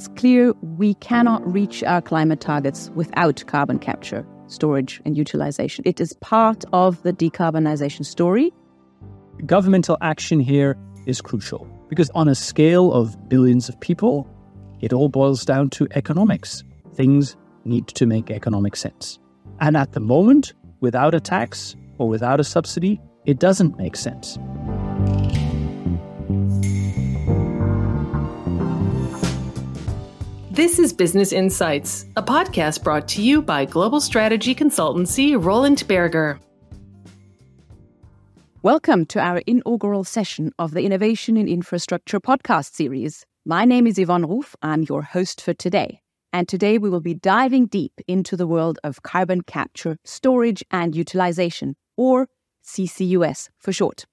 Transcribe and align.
it's 0.00 0.08
clear 0.18 0.54
we 0.78 0.94
cannot 0.94 1.46
reach 1.46 1.84
our 1.84 2.00
climate 2.00 2.40
targets 2.40 2.90
without 2.94 3.44
carbon 3.46 3.78
capture, 3.78 4.26
storage, 4.46 4.98
and 5.04 5.14
utilization. 5.14 5.82
It 5.86 6.00
is 6.00 6.14
part 6.22 6.64
of 6.72 7.02
the 7.02 7.12
decarbonization 7.12 8.06
story. 8.06 8.50
Governmental 9.44 9.98
action 10.00 10.40
here 10.40 10.74
is 11.04 11.20
crucial 11.20 11.68
because, 11.90 12.08
on 12.14 12.28
a 12.28 12.34
scale 12.34 12.94
of 12.94 13.28
billions 13.28 13.68
of 13.68 13.78
people, 13.80 14.26
it 14.80 14.94
all 14.94 15.10
boils 15.10 15.44
down 15.44 15.68
to 15.68 15.86
economics. 15.90 16.64
Things 16.94 17.36
need 17.66 17.86
to 17.88 18.06
make 18.06 18.30
economic 18.30 18.76
sense. 18.76 19.18
And 19.60 19.76
at 19.76 19.92
the 19.92 20.00
moment, 20.00 20.54
without 20.80 21.14
a 21.14 21.20
tax 21.20 21.76
or 21.98 22.08
without 22.08 22.40
a 22.40 22.44
subsidy, 22.44 22.98
it 23.26 23.38
doesn't 23.38 23.76
make 23.76 23.96
sense. 23.96 24.38
This 30.60 30.78
is 30.78 30.92
Business 30.92 31.32
Insights, 31.32 32.04
a 32.18 32.22
podcast 32.22 32.84
brought 32.84 33.08
to 33.08 33.22
you 33.22 33.40
by 33.40 33.64
global 33.64 33.98
strategy 33.98 34.54
consultancy 34.54 35.42
Roland 35.42 35.82
Berger. 35.88 36.38
Welcome 38.60 39.06
to 39.06 39.20
our 39.20 39.38
inaugural 39.46 40.04
session 40.04 40.52
of 40.58 40.72
the 40.72 40.82
Innovation 40.82 41.38
in 41.38 41.48
Infrastructure 41.48 42.20
podcast 42.20 42.74
series. 42.74 43.24
My 43.46 43.64
name 43.64 43.86
is 43.86 43.98
Yvonne 43.98 44.26
Ruf. 44.26 44.54
I'm 44.60 44.82
your 44.82 45.00
host 45.00 45.40
for 45.40 45.54
today. 45.54 46.02
And 46.30 46.46
today 46.46 46.76
we 46.76 46.90
will 46.90 47.00
be 47.00 47.14
diving 47.14 47.64
deep 47.64 47.98
into 48.06 48.36
the 48.36 48.46
world 48.46 48.78
of 48.84 49.02
carbon 49.02 49.40
capture, 49.40 49.96
storage, 50.04 50.62
and 50.70 50.94
utilization, 50.94 51.74
or 51.96 52.28
CCUS 52.62 53.48
for 53.56 53.72
short. 53.72 54.04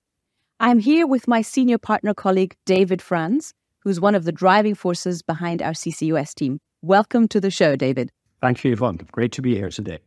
I'm 0.61 0.79
here 0.79 1.07
with 1.07 1.27
my 1.27 1.41
senior 1.41 1.77
partner 1.77 2.13
colleague, 2.13 2.55
David 2.65 3.01
Frans, 3.01 3.53
who's 3.87 4.01
one 4.01 4.15
of 4.15 4.25
the 4.25 4.33
driving 4.33 4.75
forces 4.75 5.21
behind 5.21 5.61
our 5.61 5.71
CCUS 5.71 6.35
team. 6.35 6.59
Welcome 6.81 7.29
to 7.29 7.39
the 7.39 7.49
show, 7.49 7.77
David. 7.77 8.11
Thank 8.41 8.65
you, 8.65 8.73
Yvonne. 8.73 9.07
Great 9.13 9.31
to 9.31 9.41
be 9.41 9.55
here 9.55 9.69
today. 9.69 9.99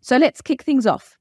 So 0.00 0.16
let's 0.16 0.42
kick 0.42 0.64
things 0.64 0.88
off. 0.88 1.16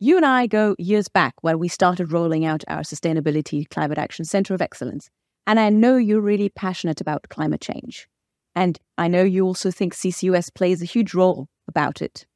You 0.00 0.16
and 0.16 0.26
I 0.26 0.48
go 0.48 0.74
years 0.80 1.06
back 1.06 1.34
when 1.42 1.60
we 1.60 1.68
started 1.68 2.10
rolling 2.10 2.44
out 2.44 2.64
our 2.66 2.80
Sustainability 2.80 3.70
Climate 3.70 3.98
Action 3.98 4.24
Center 4.24 4.52
of 4.52 4.60
Excellence. 4.60 5.10
And 5.46 5.60
I 5.60 5.70
know 5.70 5.96
you're 5.96 6.20
really 6.20 6.48
passionate 6.48 7.00
about 7.00 7.28
climate 7.28 7.60
change. 7.60 8.08
And 8.56 8.76
I 8.98 9.06
know 9.06 9.22
you 9.22 9.46
also 9.46 9.70
think 9.70 9.94
CCUS 9.94 10.52
plays 10.52 10.82
a 10.82 10.86
huge 10.86 11.14
role 11.14 11.46
about 11.68 12.02
it. 12.02 12.26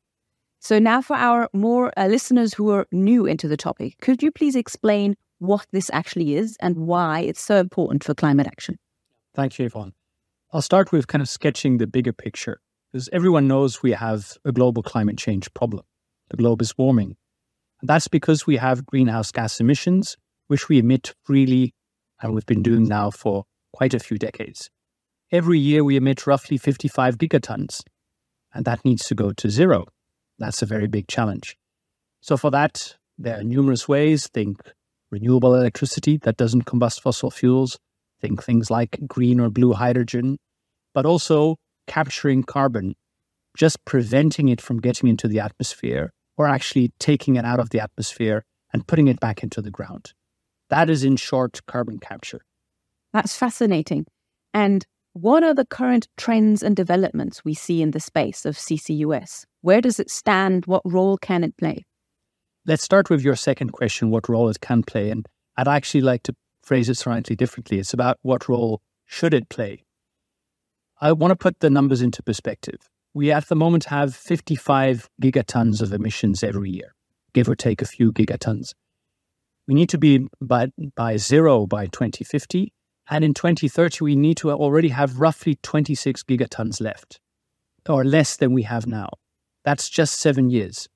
So, 0.60 0.78
now 0.78 1.02
for 1.02 1.16
our 1.16 1.48
more 1.52 1.92
uh, 1.96 2.06
listeners 2.06 2.55
who 2.55 2.70
are 2.70 2.86
new 2.92 3.27
into 3.27 3.48
the 3.48 3.56
topic, 3.56 3.96
could 4.00 4.22
you 4.22 4.30
please 4.30 4.55
explain 4.55 5.16
what 5.40 5.66
this 5.72 5.90
actually 5.92 6.36
is 6.36 6.56
and 6.60 6.77
why 6.77 7.22
it's 7.22 7.40
so 7.40 7.56
important 7.56 8.05
for 8.05 8.14
climate 8.14 8.46
action? 8.46 8.78
Thank 9.34 9.58
you, 9.58 9.66
Yvonne. 9.66 9.94
I'll 10.52 10.62
start 10.62 10.92
with 10.92 11.08
kind 11.08 11.20
of 11.22 11.28
sketching 11.28 11.78
the 11.78 11.86
bigger 11.86 12.12
picture 12.12 12.60
because 12.92 13.08
everyone 13.12 13.48
knows 13.48 13.82
we 13.82 13.90
have 13.92 14.38
a 14.44 14.52
global 14.52 14.82
climate 14.82 15.18
change 15.18 15.52
problem. 15.54 15.82
The 16.30 16.36
globe 16.36 16.62
is 16.62 16.78
warming. 16.78 17.16
And 17.80 17.88
that's 17.88 18.06
because 18.06 18.46
we 18.46 18.56
have 18.56 18.86
greenhouse 18.86 19.32
gas 19.32 19.60
emissions, 19.60 20.16
which 20.46 20.68
we 20.68 20.78
emit 20.78 21.12
freely, 21.24 21.74
and 22.22 22.32
we've 22.32 22.46
been 22.46 22.62
doing 22.62 22.84
now 22.84 23.10
for 23.10 23.44
quite 23.72 23.94
a 23.94 23.98
few 23.98 24.16
decades. 24.16 24.70
Every 25.32 25.58
year 25.58 25.82
we 25.82 25.96
emit 25.96 26.27
roughly 26.27 26.56
55 26.56 27.18
gigatons, 27.18 27.80
and 28.55 28.64
that 28.64 28.84
needs 28.84 29.08
to 29.08 29.16
go 29.16 29.32
to 29.32 29.50
zero. 29.50 29.86
That's 30.38 30.62
a 30.62 30.66
very 30.66 30.86
big 30.86 31.08
challenge. 31.08 31.56
So, 32.20 32.36
for 32.36 32.50
that, 32.52 32.96
there 33.18 33.40
are 33.40 33.44
numerous 33.44 33.88
ways. 33.88 34.28
Think 34.28 34.60
renewable 35.10 35.55
electricity 35.55 36.18
that 36.18 36.36
doesn't 36.36 36.64
combust 36.66 37.00
fossil 37.00 37.30
fuels, 37.30 37.78
think 38.25 38.42
things 38.42 38.70
like 38.70 38.98
green 39.06 39.39
or 39.39 39.50
blue 39.50 39.75
hydrogen, 39.75 40.39
but 40.94 41.05
also 41.05 41.56
capturing 41.86 42.42
carbon, 42.42 42.94
just 43.55 43.84
preventing 43.84 44.48
it 44.48 44.62
from 44.62 44.80
getting 44.80 45.11
into 45.11 45.28
the 45.28 45.41
atmosphere, 45.41 46.11
or 46.39 46.47
actually 46.47 46.91
taking 46.98 47.36
it 47.36 47.45
out 47.45 47.61
of 47.61 47.69
the 47.69 47.80
atmosphere 47.80 48.42
and 48.73 48.86
putting 48.86 49.08
it 49.08 49.20
back 49.20 49.42
into 49.42 49.61
the 49.61 49.70
ground. 49.70 50.14
That 50.70 50.89
is, 50.89 51.05
in 51.05 51.17
short, 51.17 51.61
carbon 51.67 51.98
capture. 51.98 52.40
That's 53.13 53.36
fascinating. 53.36 54.07
And 54.55 54.86
what 55.13 55.45
are 55.45 55.55
the 55.55 55.67
current 55.67 56.08
trends 56.17 56.63
and 56.63 56.74
developments 56.74 57.45
we 57.45 57.52
see 57.52 57.83
in 57.83 57.90
the 57.90 58.01
space 58.01 58.46
of 58.46 58.57
CCUS? 58.57 59.45
Where 59.61 59.83
does 59.83 60.01
it 60.01 60.11
stand? 60.11 60.64
What 60.64 60.83
role 60.84 61.18
can 61.18 61.45
it 61.45 61.57
play? 61.58 61.84
Let's 62.67 62.83
start 62.83 63.11
with 63.11 63.23
your 63.23 63.36
second 63.36 63.73
question 63.73 64.11
what 64.11 64.30
role 64.30 64.48
it 64.48 64.61
can 64.61 64.83
play. 64.83 65.11
And 65.11 65.27
I'd 65.58 65.68
actually 65.68 66.01
like 66.01 66.23
to 66.24 66.34
phrase 66.64 66.89
it 66.89 66.97
slightly 66.97 67.36
differently. 67.36 67.79
It's 67.79 67.92
about 67.92 68.19
what 68.23 68.48
role 68.48 68.80
should 69.05 69.35
it 69.35 69.48
play? 69.48 69.85
I 71.01 71.13
want 71.13 71.33
to 71.33 71.36
put 71.36 71.61
the 71.61 71.70
numbers 71.70 72.02
into 72.02 72.23
perspective. 72.23 72.89
We 73.13 73.30
at 73.30 73.48
the 73.48 73.57
moment 73.57 73.85
have 73.85 74.14
55 74.14 75.08
gigatons 75.23 75.80
of 75.80 75.92
emissions 75.92 76.42
every 76.42 76.70
year, 76.70 76.95
give 77.33 77.48
or 77.48 77.55
take 77.55 77.83
a 77.83 77.86
few 77.86 78.13
gigatons. 78.13 78.73
We 79.67 79.75
need 79.75 79.89
to 79.91 79.98
be 79.98 80.27
by, 80.41 80.69
by 80.97 81.17
zero 81.17 81.67
by 81.67 81.86
2050 81.86 82.73
and 83.11 83.25
in 83.25 83.35
2030, 83.35 84.02
we 84.02 84.17
need 84.17 84.39
to 84.39 84.51
already 84.51 84.89
have 84.89 85.20
roughly 85.20 85.58
26 85.63 86.23
gigatons 86.23 86.81
left, 86.81 87.20
or 87.89 88.05
less 88.05 88.36
than 88.36 88.52
we 88.52 88.63
have 88.63 88.86
now. 88.86 89.11
That's 89.64 89.91
just 89.91 90.19
seven 90.19 90.48
years. 90.51 90.89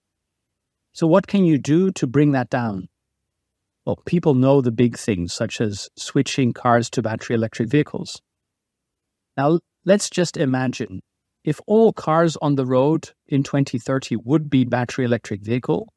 So, 0.92 1.06
what 1.06 1.26
can 1.26 1.44
you 1.44 1.58
do 1.58 1.90
to 1.92 2.06
bring 2.06 2.32
that 2.32 2.48
down? 2.48 2.88
Well, 3.88 3.96
people 4.04 4.34
know 4.34 4.60
the 4.60 4.70
big 4.70 4.98
things, 4.98 5.32
such 5.32 5.62
as 5.62 5.88
switching 5.96 6.52
cars 6.52 6.90
to 6.90 7.00
battery 7.00 7.34
electric 7.34 7.70
vehicles. 7.70 8.20
Now, 9.34 9.60
let's 9.86 10.10
just 10.10 10.36
imagine 10.36 11.00
if 11.42 11.58
all 11.66 11.94
cars 11.94 12.36
on 12.42 12.56
the 12.56 12.66
road 12.66 13.12
in 13.28 13.42
2030 13.42 14.16
would 14.16 14.50
be 14.50 14.66
battery 14.66 15.06
electric 15.06 15.40
vehicle, 15.40 15.88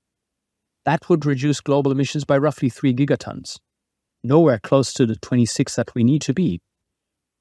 that 0.85 1.09
would 1.09 1.25
reduce 1.25 1.59
global 1.59 1.91
emissions 1.91 2.23
by 2.23 2.37
roughly 2.37 2.69
3 2.69 2.93
gigatons 2.93 3.57
nowhere 4.23 4.59
close 4.59 4.93
to 4.93 5.05
the 5.05 5.17
26 5.17 5.75
that 5.75 5.93
we 5.93 6.05
need 6.05 6.21
to 6.21 6.33
be. 6.33 6.61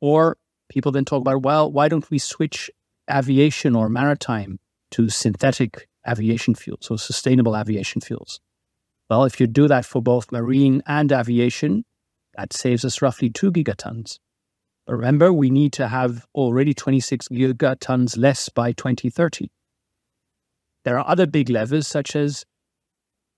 Or 0.00 0.36
people 0.68 0.90
then 0.90 1.04
talk 1.04 1.20
about, 1.20 1.42
well, 1.42 1.70
why 1.70 1.86
don't 1.86 2.10
we 2.10 2.18
switch 2.18 2.72
aviation 3.08 3.76
or 3.76 3.88
maritime 3.88 4.58
to 4.90 5.10
synthetic 5.10 5.86
aviation 6.08 6.56
fuels 6.56 6.90
or 6.90 6.98
sustainable 6.98 7.56
aviation 7.56 8.00
fuels? 8.00 8.40
Well, 9.10 9.24
if 9.24 9.40
you 9.40 9.48
do 9.48 9.66
that 9.66 9.84
for 9.84 10.00
both 10.00 10.30
marine 10.30 10.82
and 10.86 11.10
aviation, 11.10 11.84
that 12.36 12.52
saves 12.52 12.84
us 12.84 13.02
roughly 13.02 13.28
two 13.28 13.50
gigatons. 13.50 14.20
But 14.86 14.94
remember, 14.94 15.32
we 15.32 15.50
need 15.50 15.72
to 15.74 15.88
have 15.88 16.26
already 16.32 16.72
26 16.72 17.28
gigatons 17.28 18.16
less 18.16 18.48
by 18.48 18.70
2030. 18.70 19.50
There 20.84 20.96
are 20.96 21.06
other 21.06 21.26
big 21.26 21.50
levers 21.50 21.88
such 21.88 22.14
as 22.14 22.44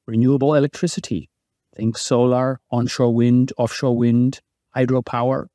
renewable 0.06 0.54
electricity, 0.54 1.30
Think 1.74 1.96
solar, 1.96 2.60
onshore 2.70 3.14
wind, 3.14 3.52
offshore 3.56 3.96
wind, 3.96 4.40
hydropower. 4.76 5.46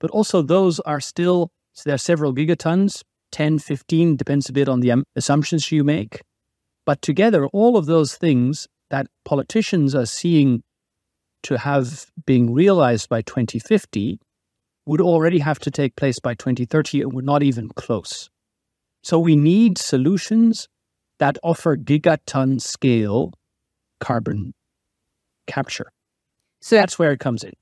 But 0.00 0.10
also, 0.10 0.42
those 0.42 0.80
are 0.80 1.00
still, 1.00 1.52
so 1.72 1.82
there 1.86 1.94
are 1.94 1.98
several 1.98 2.34
gigatons, 2.34 3.02
10, 3.30 3.60
15, 3.60 4.16
depends 4.16 4.48
a 4.48 4.52
bit 4.52 4.68
on 4.68 4.80
the 4.80 5.04
assumptions 5.14 5.70
you 5.70 5.84
make. 5.84 6.22
But 6.84 7.00
together, 7.00 7.46
all 7.46 7.76
of 7.76 7.86
those 7.86 8.16
things 8.16 8.66
that 8.92 9.08
politicians 9.24 9.94
are 9.94 10.06
seeing 10.06 10.62
to 11.42 11.56
have 11.56 12.06
being 12.26 12.52
realized 12.52 13.08
by 13.08 13.22
2050 13.22 14.20
would 14.84 15.00
already 15.00 15.38
have 15.38 15.58
to 15.60 15.70
take 15.70 15.96
place 15.96 16.18
by 16.20 16.34
2030 16.34 17.00
and 17.00 17.12
we're 17.12 17.22
not 17.22 17.42
even 17.42 17.70
close. 17.70 18.28
So 19.02 19.18
we 19.18 19.34
need 19.34 19.78
solutions 19.78 20.68
that 21.18 21.38
offer 21.42 21.76
gigaton 21.76 22.60
scale 22.60 23.32
carbon 23.98 24.52
capture. 25.46 25.90
So 26.60 26.76
that's 26.76 26.98
where 26.98 27.12
it 27.12 27.18
comes 27.18 27.42
in. 27.42 27.54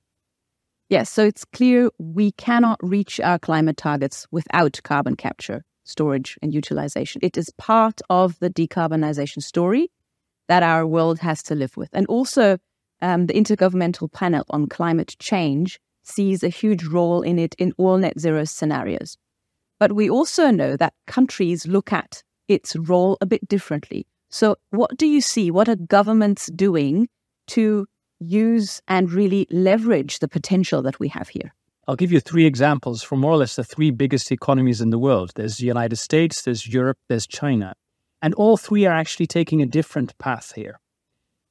Yes, 0.89 1.11
so 1.11 1.25
it's 1.25 1.45
clear 1.45 1.91
we 1.99 2.33
cannot 2.33 2.81
reach 2.83 3.21
our 3.21 3.39
climate 3.39 3.77
targets 3.77 4.27
without 4.33 4.81
carbon 4.83 5.15
capture, 5.15 5.63
storage, 5.85 6.37
and 6.43 6.53
utilization. 6.53 7.21
It 7.23 7.39
is 7.39 7.51
part 7.57 8.01
of 8.11 8.37
the 8.41 8.51
decarbonization 8.51 9.43
story 9.45 9.93
that 10.51 10.65
our 10.65 10.85
world 10.85 11.21
has 11.21 11.45
to 11.45 11.55
live 11.55 11.77
with. 11.77 11.89
And 11.93 12.05
also, 12.09 12.59
um, 13.01 13.29
the 13.29 13.35
Intergovernmental 13.35 14.11
Panel 14.11 14.45
on 14.51 14.67
Climate 14.67 15.15
Change 15.21 15.79
sees 16.03 16.43
a 16.43 16.49
huge 16.49 16.83
role 16.87 17.23
in 17.23 17.39
it 17.39 17.55
in 17.57 17.73
all 17.79 17.97
net 17.99 18.19
zero 18.19 18.43
scenarios. 18.45 19.17
But 19.79 19.93
we 19.93 20.11
also 20.11 20.51
know 20.51 20.77
that 20.77 20.93
countries 21.07 21.69
look 21.69 21.93
at 21.93 22.25
its 22.49 22.75
role 22.75 23.17
a 23.21 23.27
bit 23.27 23.47
differently. 23.47 24.09
So, 24.29 24.57
what 24.71 24.97
do 24.97 25.07
you 25.07 25.21
see? 25.21 25.53
What 25.53 25.69
are 25.69 25.77
governments 25.77 26.47
doing 26.47 27.09
to 27.55 27.87
use 28.19 28.83
and 28.89 29.13
really 29.13 29.47
leverage 29.53 30.19
the 30.19 30.27
potential 30.27 30.83
that 30.83 30.99
we 30.99 31.07
have 31.09 31.29
here? 31.29 31.55
I'll 31.87 31.95
give 31.95 32.11
you 32.11 32.19
three 32.19 32.45
examples 32.45 33.05
from 33.05 33.21
more 33.21 33.31
or 33.31 33.37
less 33.37 33.55
the 33.55 33.63
three 33.63 33.93
biggest 33.93 34.33
economies 34.33 34.81
in 34.81 34.91
the 34.91 34.99
world. 34.99 35.31
There's 35.37 35.59
the 35.59 35.67
United 35.67 35.97
States, 35.97 36.43
there's 36.43 36.67
Europe, 36.67 36.99
there's 37.09 37.29
China. 37.29 37.75
And 38.23 38.35
all 38.35 38.57
three 38.57 38.87
are 38.87 38.95
actually 38.95 39.27
taking 39.27 39.63
a 39.63 39.67
different 39.67 40.17
path 40.19 40.53
here. 40.55 40.79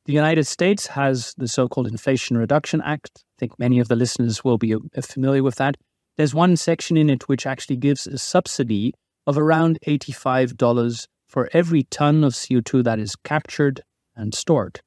The 0.05 0.13
United 0.13 0.45
States 0.45 0.87
has 0.87 1.33
the 1.37 1.47
so 1.47 1.67
called 1.67 1.87
Inflation 1.87 2.37
Reduction 2.37 2.81
Act. 2.81 3.11
I 3.15 3.35
think 3.39 3.59
many 3.59 3.79
of 3.79 3.87
the 3.87 3.95
listeners 3.95 4.43
will 4.43 4.57
be 4.57 4.73
uh, 4.73 4.79
familiar 5.01 5.43
with 5.43 5.55
that. 5.55 5.77
there's 6.17 6.33
one 6.33 6.57
section 6.57 6.97
in 6.97 7.09
it 7.09 7.29
which 7.29 7.45
actually 7.45 7.77
gives 7.77 8.07
a 8.07 8.17
subsidy 8.17 8.93
of 9.25 9.37
around 9.37 9.77
$85 9.85 11.07
for 11.27 11.49
every 11.53 11.83
ton 11.83 12.23
of 12.23 12.33
CO2 12.33 12.83
that 12.83 12.99
is 12.99 13.15
captured 13.15 13.81
and 14.15 14.33
stored. 14.33 14.81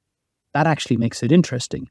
That 0.55 0.67
actually 0.67 0.97
makes 0.97 1.23
it 1.23 1.33
interesting. 1.33 1.89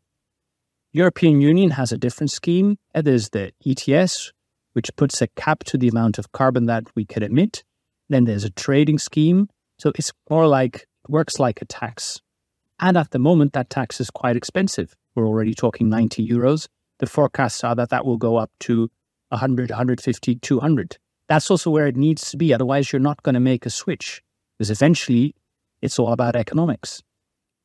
European 0.94 1.40
Union 1.40 1.72
has 1.72 1.92
a 1.92 1.98
different 1.98 2.32
scheme. 2.32 2.78
There's 2.94 3.30
the 3.30 3.54
ETS, 3.66 4.34
which 4.74 4.94
puts 4.98 5.22
a 5.22 5.28
cap 5.28 5.64
to 5.66 5.78
the 5.78 5.88
amount 5.88 6.20
of 6.20 6.34
carbon 6.34 6.66
that 6.66 6.84
we 6.96 7.06
can 7.06 7.24
emit. 7.24 7.64
Then 8.10 8.26
there's 8.26 8.44
a 8.44 8.50
trading 8.50 9.00
scheme. 9.00 9.48
So 9.82 9.92
it's 9.96 10.14
more 10.30 10.46
like, 10.46 10.86
works 11.08 11.40
like 11.40 11.60
a 11.60 11.66
tax. 11.66 12.22
And 12.80 12.96
at 12.96 13.10
the 13.10 13.18
moment, 13.18 13.54
that 13.54 13.72
tax 13.72 14.00
is 14.00 14.12
quite 14.12 14.36
expensive. 14.36 14.96
We're 15.16 15.26
already 15.26 15.56
talking 15.56 15.90
90 15.90 16.28
euros. 16.28 16.68
The 17.00 17.08
forecasts 17.08 17.64
are 17.64 17.74
that 17.74 17.90
that 17.90 18.06
will 18.06 18.18
go 18.18 18.36
up 18.38 18.52
to 18.60 18.92
100, 19.30 19.72
150, 19.72 20.36
200. 20.36 20.98
That's 21.28 21.50
also 21.50 21.72
where 21.72 21.88
it 21.88 21.96
needs 21.96 22.30
to 22.30 22.38
be. 22.38 22.54
Otherwise, 22.54 22.92
you're 22.94 23.00
not 23.00 23.24
going 23.24 23.34
to 23.34 23.40
make 23.40 23.66
a 23.66 23.72
switch 23.72 24.22
because 24.56 24.70
eventually 24.70 25.34
it's 25.82 25.98
all 25.98 26.14
about 26.14 26.36
economics. 26.36 27.02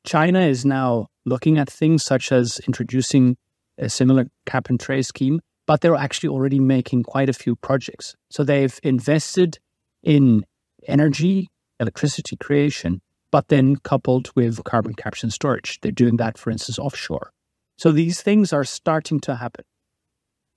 China 0.07 0.41
is 0.41 0.65
now 0.65 1.09
looking 1.27 1.59
at 1.59 1.69
things 1.69 2.03
such 2.03 2.33
as 2.33 2.61
introducing 2.67 3.37
a 3.77 3.91
similar 3.91 4.31
cap 4.47 4.71
and 4.71 4.81
trade 4.81 5.05
scheme, 5.05 5.43
but 5.67 5.83
they're 5.83 5.95
actually 5.95 6.31
already 6.31 6.61
making 6.61 7.03
quite 7.03 7.29
a 7.29 7.35
few 7.35 7.57
projects. 7.57 8.17
So 8.31 8.43
they've 8.43 8.81
invested 8.83 9.59
in 10.03 10.47
energy, 10.89 11.51
electricity 11.81 12.37
creation, 12.37 13.01
but 13.31 13.49
then 13.49 13.77
coupled 13.77 14.31
with 14.35 14.63
carbon 14.65 14.95
capture 14.95 15.27
and 15.27 15.33
storage. 15.33 15.79
They're 15.81 15.93
doing 15.93 16.17
that, 16.17 16.39
for 16.39 16.51
instance, 16.51 16.79
offshore. 16.79 17.31
So 17.77 17.93
these 17.93 18.23
things 18.23 18.53
are 18.53 18.65
starting 18.65 19.21
to 19.21 19.37
happen. 19.37 19.65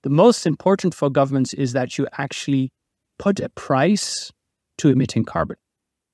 The 0.03 0.09
most 0.09 0.45
important 0.45 0.93
for 0.93 1.09
governments 1.09 1.53
is 1.53 1.73
that 1.73 1.97
you 1.97 2.07
actually 2.17 2.71
put 3.17 3.39
a 3.41 3.49
price 3.49 4.31
to 4.77 4.89
emitting 4.89 5.25
carbon. 5.25 5.57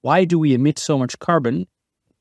Why 0.01 0.25
do 0.25 0.39
we 0.39 0.53
emit 0.53 0.79
so 0.79 0.97
much 0.97 1.19
carbon? 1.19 1.67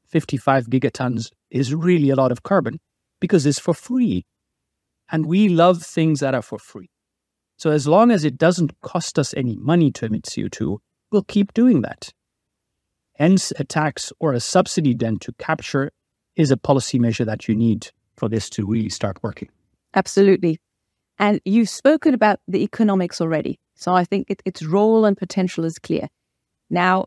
55 0.08 0.66
gigatons 0.66 1.30
is 1.50 1.74
really 1.74 2.10
a 2.10 2.16
lot 2.16 2.32
of 2.32 2.42
carbon 2.42 2.80
because 3.20 3.46
it's 3.46 3.58
for 3.58 3.74
free. 3.74 4.26
And 5.10 5.26
we 5.26 5.48
love 5.48 5.82
things 5.82 6.20
that 6.20 6.34
are 6.34 6.42
for 6.42 6.58
free. 6.58 6.90
So 7.56 7.70
as 7.70 7.86
long 7.86 8.10
as 8.10 8.24
it 8.24 8.36
doesn't 8.36 8.80
cost 8.80 9.18
us 9.18 9.32
any 9.34 9.56
money 9.56 9.90
to 9.92 10.06
emit 10.06 10.24
CO2, 10.24 10.78
we'll 11.10 11.22
keep 11.22 11.54
doing 11.54 11.82
that. 11.82 12.12
Hence, 13.16 13.52
a 13.58 13.64
tax 13.64 14.12
or 14.18 14.32
a 14.32 14.40
subsidy 14.40 14.94
then 14.94 15.18
to 15.18 15.32
capture 15.38 15.92
is 16.36 16.50
a 16.50 16.56
policy 16.56 16.98
measure 16.98 17.24
that 17.24 17.48
you 17.48 17.54
need 17.54 17.90
for 18.16 18.28
this 18.28 18.50
to 18.50 18.66
really 18.66 18.88
start 18.88 19.22
working. 19.22 19.48
Absolutely. 19.94 20.58
And 21.18 21.40
you've 21.44 21.68
spoken 21.68 22.14
about 22.14 22.40
the 22.48 22.64
economics 22.64 23.20
already. 23.20 23.58
So 23.76 23.94
I 23.94 24.04
think 24.04 24.26
it, 24.30 24.42
its 24.44 24.62
role 24.62 25.04
and 25.04 25.16
potential 25.16 25.64
is 25.64 25.78
clear. 25.78 26.08
Now, 26.70 27.06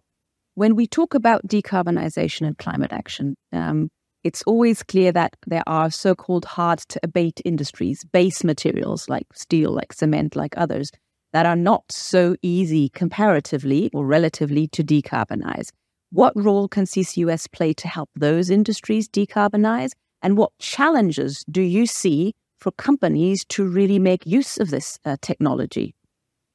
when 0.55 0.75
we 0.75 0.87
talk 0.87 1.13
about 1.13 1.45
decarbonization 1.45 2.47
and 2.47 2.57
climate 2.57 2.93
action, 2.93 3.35
um, 3.51 3.89
it's 4.23 4.43
always 4.43 4.83
clear 4.83 5.11
that 5.11 5.35
there 5.45 5.63
are 5.67 5.91
so 5.91 6.15
called 6.15 6.45
hard 6.45 6.79
to 6.79 6.99
abate 7.03 7.41
industries, 7.45 8.03
base 8.05 8.43
materials 8.43 9.07
like 9.07 9.27
steel, 9.33 9.71
like 9.71 9.93
cement, 9.93 10.35
like 10.35 10.57
others, 10.57 10.91
that 11.33 11.45
are 11.45 11.55
not 11.55 11.83
so 11.91 12.35
easy 12.41 12.89
comparatively 12.89 13.89
or 13.93 14.05
relatively 14.05 14.67
to 14.69 14.83
decarbonize. 14.83 15.71
What 16.11 16.31
role 16.37 16.69
can 16.69 16.85
CCUS 16.85 17.51
play 17.51 17.73
to 17.73 17.87
help 17.89 18.09
those 18.15 18.49
industries 18.49 19.09
decarbonize? 19.09 19.91
And 20.21 20.37
what 20.37 20.57
challenges 20.57 21.43
do 21.51 21.61
you 21.61 21.85
see 21.85 22.33
for 22.57 22.71
companies 22.71 23.43
to 23.49 23.67
really 23.67 23.99
make 23.99 24.25
use 24.25 24.57
of 24.57 24.69
this 24.69 24.97
uh, 25.03 25.17
technology? 25.21 25.95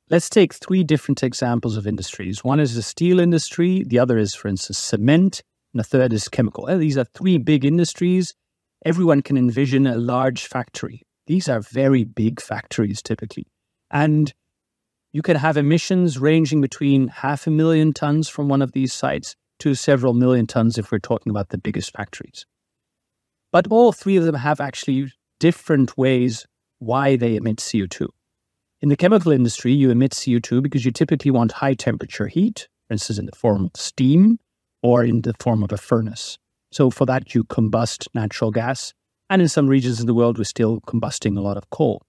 Let's 0.09 0.31
take 0.31 0.55
three 0.55 0.85
different 0.85 1.23
examples 1.23 1.77
of 1.77 1.87
industries. 1.87 2.43
One 2.43 2.61
is 2.61 2.75
the 2.75 2.83
steel 2.83 3.21
industry, 3.21 3.85
the 3.87 3.99
other 3.99 4.17
is, 4.17 4.35
for 4.35 4.49
instance, 4.49 4.79
cement, 4.79 5.43
and 5.75 5.81
the 5.81 5.85
third 5.85 6.15
is 6.15 6.29
chemical. 6.29 6.67
These 6.79 6.97
are 6.97 7.05
three 7.05 7.37
big 7.37 7.67
industries. 7.67 8.35
Everyone 8.87 9.21
can 9.21 9.37
envision 9.37 9.87
a 9.87 9.97
large 9.97 10.47
factory. 10.47 11.03
These 11.27 11.51
are 11.51 11.61
very 11.61 12.05
big 12.05 12.41
factories 12.41 13.03
typically. 13.03 13.47
And 13.91 14.33
you 15.13 15.21
can 15.21 15.37
have 15.37 15.59
emissions 15.59 16.19
ranging 16.19 16.63
between 16.63 17.09
half 17.09 17.47
a 17.47 17.51
million 17.51 17.93
tons 17.93 18.31
from 18.31 18.49
one 18.49 18.63
of 18.63 18.73
these 18.73 18.95
sites 18.95 19.37
to 19.61 19.75
several 19.75 20.15
million 20.15 20.47
tons 20.47 20.79
if 20.79 20.91
we're 20.91 20.99
talking 20.99 21.31
about 21.31 21.51
the 21.51 21.59
biggest 21.59 21.93
factories. 21.93 22.47
But 23.53 23.67
all 23.71 23.93
three 23.93 24.17
of 24.17 24.25
them 24.25 24.35
have 24.35 24.61
actually 24.61 25.13
different 25.39 25.97
ways 25.97 26.47
why 26.79 27.17
they 27.17 27.37
emit 27.37 27.59
CO2. 27.59 28.09
In 28.81 28.89
the 28.89 28.97
chemical 28.97 29.31
industry, 29.31 29.73
you 29.73 29.91
emit 29.91 30.13
CO2 30.13 30.63
because 30.63 30.85
you 30.85 30.91
typically 30.91 31.31
want 31.31 31.53
high 31.53 31.75
temperature 31.75 32.27
heat, 32.27 32.69
for 32.89 32.95
instance, 32.95 33.19
in 33.19 33.27
the 33.27 33.37
form 33.37 33.67
of 33.67 33.81
steam 33.81 34.39
or 34.83 35.05
in 35.05 35.23
the 35.23 35.35
form 35.39 35.63
of 35.63 35.71
a 35.71 35.77
furnace. 35.77 36.39
So 36.73 36.91
for 36.91 37.07
that, 37.07 37.35
you 37.35 37.45
combust 37.45 38.09
natural 38.15 38.51
gas. 38.51 38.93
And 39.31 39.41
in 39.41 39.49
some 39.49 39.69
regions 39.69 40.01
of 40.01 40.07
the 40.07 40.15
world, 40.15 40.39
we're 40.39 40.45
still 40.45 40.81
combusting 40.81 41.39
a 41.39 41.41
lot 41.41 41.57
of 41.57 41.71
coal. 41.71 42.03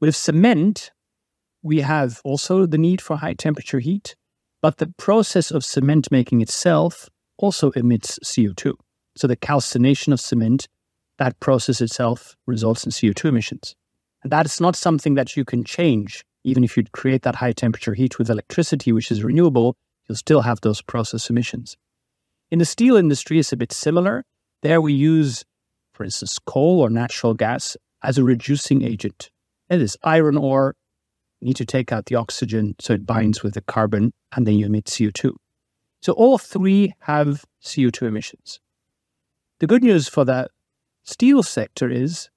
With 0.00 0.16
cement, 0.16 0.92
we 1.62 1.80
have 1.80 2.20
also 2.24 2.66
the 2.66 2.78
need 2.78 3.00
for 3.00 3.16
high 3.16 3.34
temperature 3.34 3.80
heat, 3.80 4.16
but 4.62 4.78
the 4.78 4.92
process 4.96 5.50
of 5.50 5.64
cement 5.64 6.10
making 6.10 6.40
itself 6.40 7.08
also 7.38 7.70
emits 7.72 8.18
CO2. 8.24 8.74
So 9.16 9.26
the 9.26 9.36
calcination 9.36 10.12
of 10.12 10.20
cement, 10.20 10.68
that 11.18 11.38
process 11.40 11.80
itself 11.80 12.36
results 12.46 12.84
in 12.84 12.92
CO2 12.92 13.26
emissions. 13.26 13.74
And 14.22 14.32
that 14.32 14.46
is 14.46 14.60
not 14.60 14.76
something 14.76 15.14
that 15.14 15.36
you 15.36 15.44
can 15.44 15.64
change. 15.64 16.24
Even 16.44 16.64
if 16.64 16.76
you 16.76 16.84
create 16.92 17.22
that 17.22 17.36
high 17.36 17.52
temperature 17.52 17.94
heat 17.94 18.18
with 18.18 18.30
electricity, 18.30 18.92
which 18.92 19.10
is 19.10 19.24
renewable, 19.24 19.76
you'll 20.08 20.16
still 20.16 20.42
have 20.42 20.60
those 20.60 20.82
process 20.82 21.30
emissions. 21.30 21.76
In 22.50 22.58
the 22.58 22.64
steel 22.64 22.96
industry, 22.96 23.38
it's 23.38 23.52
a 23.52 23.56
bit 23.56 23.72
similar. 23.72 24.24
There 24.62 24.80
we 24.80 24.92
use, 24.92 25.44
for 25.92 26.04
instance, 26.04 26.38
coal 26.38 26.80
or 26.80 26.90
natural 26.90 27.34
gas 27.34 27.76
as 28.02 28.18
a 28.18 28.24
reducing 28.24 28.82
agent. 28.82 29.30
It 29.68 29.82
is 29.82 29.98
iron 30.02 30.36
ore. 30.36 30.74
Need 31.40 31.56
to 31.56 31.64
take 31.64 31.92
out 31.92 32.06
the 32.06 32.16
oxygen 32.16 32.74
so 32.80 32.94
it 32.94 33.06
binds 33.06 33.42
with 33.42 33.54
the 33.54 33.60
carbon, 33.60 34.12
and 34.32 34.46
then 34.46 34.54
you 34.54 34.66
emit 34.66 34.86
CO2. 34.86 35.34
So 36.00 36.12
all 36.12 36.38
three 36.38 36.94
have 37.00 37.44
CO2 37.62 38.02
emissions. 38.02 38.60
The 39.60 39.66
good 39.66 39.82
news 39.82 40.08
for 40.08 40.24
the 40.24 40.48
steel 41.02 41.42
sector 41.42 41.90
is 41.90 42.28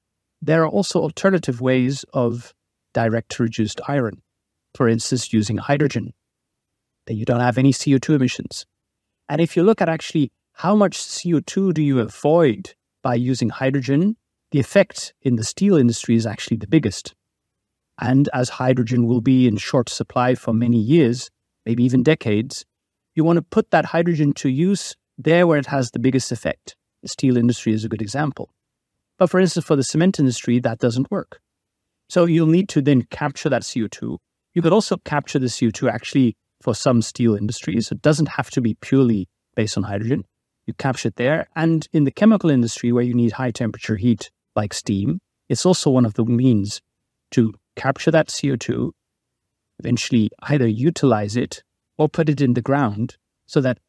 there 0.41 0.63
are 0.63 0.67
also 0.67 1.01
alternative 1.01 1.61
ways 1.61 2.03
of 2.13 2.53
direct 2.93 3.39
reduced 3.39 3.79
iron. 3.87 4.21
For 4.73 4.87
instance, 4.87 5.33
using 5.33 5.57
hydrogen, 5.57 6.13
then 7.05 7.17
you 7.17 7.25
don't 7.25 7.41
have 7.41 7.57
any 7.57 7.73
CO2 7.73 8.15
emissions. 8.15 8.65
And 9.29 9.41
if 9.41 9.55
you 9.55 9.63
look 9.63 9.81
at 9.81 9.89
actually 9.89 10.31
how 10.53 10.75
much 10.75 10.97
CO2 10.97 11.73
do 11.73 11.81
you 11.81 11.99
avoid 11.99 12.73
by 13.01 13.15
using 13.15 13.49
hydrogen, 13.49 14.15
the 14.51 14.59
effect 14.59 15.13
in 15.21 15.35
the 15.35 15.43
steel 15.43 15.75
industry 15.75 16.15
is 16.15 16.25
actually 16.25 16.57
the 16.57 16.67
biggest. 16.67 17.13
And 18.01 18.27
as 18.33 18.49
hydrogen 18.49 19.05
will 19.05 19.21
be 19.21 19.47
in 19.47 19.57
short 19.57 19.87
supply 19.87 20.35
for 20.35 20.53
many 20.53 20.79
years, 20.79 21.29
maybe 21.65 21.83
even 21.83 22.01
decades, 22.01 22.65
you 23.13 23.23
want 23.23 23.37
to 23.37 23.43
put 23.43 23.69
that 23.71 23.85
hydrogen 23.85 24.33
to 24.33 24.49
use 24.49 24.95
there 25.17 25.45
where 25.45 25.59
it 25.59 25.67
has 25.67 25.91
the 25.91 25.99
biggest 25.99 26.31
effect. 26.31 26.75
The 27.03 27.09
steel 27.09 27.37
industry 27.37 27.73
is 27.73 27.85
a 27.85 27.89
good 27.89 28.01
example. 28.01 28.49
But 29.19 29.29
for 29.29 29.39
instance, 29.39 29.65
for 29.65 29.75
the 29.75 29.83
cement 29.83 30.19
industry, 30.19 30.59
that 30.59 30.79
doesn't 30.79 31.11
work. 31.11 31.39
So 32.09 32.25
you'll 32.25 32.47
need 32.47 32.69
to 32.69 32.81
then 32.81 33.03
capture 33.03 33.49
that 33.49 33.61
CO2. 33.61 34.17
You 34.53 34.61
could 34.61 34.73
also 34.73 34.97
capture 35.05 35.39
the 35.39 35.45
CO2 35.45 35.89
actually 35.89 36.35
for 36.61 36.73
some 36.73 37.01
steel 37.01 37.35
industries. 37.35 37.91
It 37.91 38.01
doesn't 38.01 38.29
have 38.29 38.49
to 38.51 38.61
be 38.61 38.75
purely 38.81 39.29
based 39.55 39.77
on 39.77 39.83
hydrogen. 39.83 40.25
You 40.65 40.73
capture 40.73 41.09
it 41.09 41.15
there. 41.17 41.47
And 41.55 41.87
in 41.93 42.03
the 42.05 42.11
chemical 42.11 42.49
industry, 42.49 42.91
where 42.91 43.03
you 43.03 43.13
need 43.13 43.33
high 43.33 43.51
temperature 43.51 43.95
heat 43.95 44.31
like 44.55 44.73
steam, 44.73 45.19
it's 45.49 45.65
also 45.65 45.89
one 45.89 46.05
of 46.05 46.15
the 46.15 46.25
means 46.25 46.81
to 47.31 47.53
capture 47.75 48.11
that 48.11 48.27
CO2, 48.27 48.91
eventually 49.79 50.29
either 50.43 50.67
utilize 50.67 51.35
it 51.35 51.63
or 51.97 52.09
put 52.09 52.29
it 52.29 52.41
in 52.41 52.53
the 52.53 52.61
ground 52.61 53.17
so 53.45 53.61
that 53.61 53.79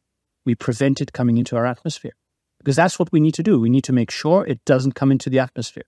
we 0.45 0.55
prevent 0.55 1.01
it 1.01 1.13
coming 1.13 1.37
into 1.37 1.55
our 1.55 1.65
atmosphere 1.65 2.13
because 2.63 2.75
that's 2.75 2.97
what 2.97 3.11
we 3.11 3.19
need 3.19 3.33
to 3.33 3.43
do. 3.43 3.59
We 3.59 3.69
need 3.69 3.83
to 3.85 3.93
make 3.93 4.09
sure 4.09 4.45
it 4.45 4.63
doesn't 4.65 4.95
come 4.95 5.11
into 5.11 5.29
the 5.29 5.39
atmosphere. 5.39 5.83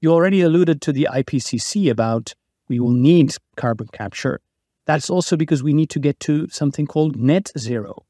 You 0.00 0.12
already 0.12 0.42
alluded 0.42 0.80
to 0.82 0.92
the 0.92 1.08
IPCC 1.10 1.90
about 1.90 2.34
we 2.68 2.78
will 2.78 2.92
need 2.92 3.34
carbon 3.56 3.88
capture. 3.92 4.40
That's 4.86 5.10
also 5.10 5.36
because 5.36 5.62
we 5.62 5.72
need 5.72 5.90
to 5.90 5.98
get 5.98 6.20
to 6.20 6.48
something 6.48 6.86
called 6.86 7.16
net 7.16 7.50
zero. 7.58 8.04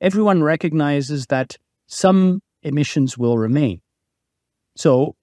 Everyone 0.00 0.42
recognizes 0.42 1.26
that 1.26 1.56
some 1.86 2.42
emissions 2.62 3.16
will 3.16 3.38
remain. 3.38 3.80
So 4.76 5.14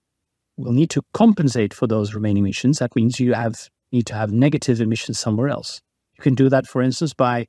we'll 0.57 0.73
need 0.73 0.89
to 0.91 1.01
compensate 1.13 1.73
for 1.73 1.87
those 1.87 2.13
remaining 2.13 2.43
emissions. 2.43 2.79
That 2.79 2.95
means 2.95 3.19
you 3.19 3.33
have 3.33 3.69
need 3.91 4.05
to 4.07 4.15
have 4.15 4.31
negative 4.31 4.81
emissions 4.81 5.19
somewhere 5.19 5.49
else. 5.49 5.81
You 6.17 6.21
can 6.23 6.35
do 6.35 6.49
that, 6.49 6.67
for 6.67 6.81
instance, 6.81 7.13
by 7.13 7.47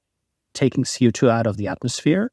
taking 0.53 0.85
CO2 0.85 1.29
out 1.29 1.47
of 1.47 1.57
the 1.57 1.69
atmosphere 1.69 2.31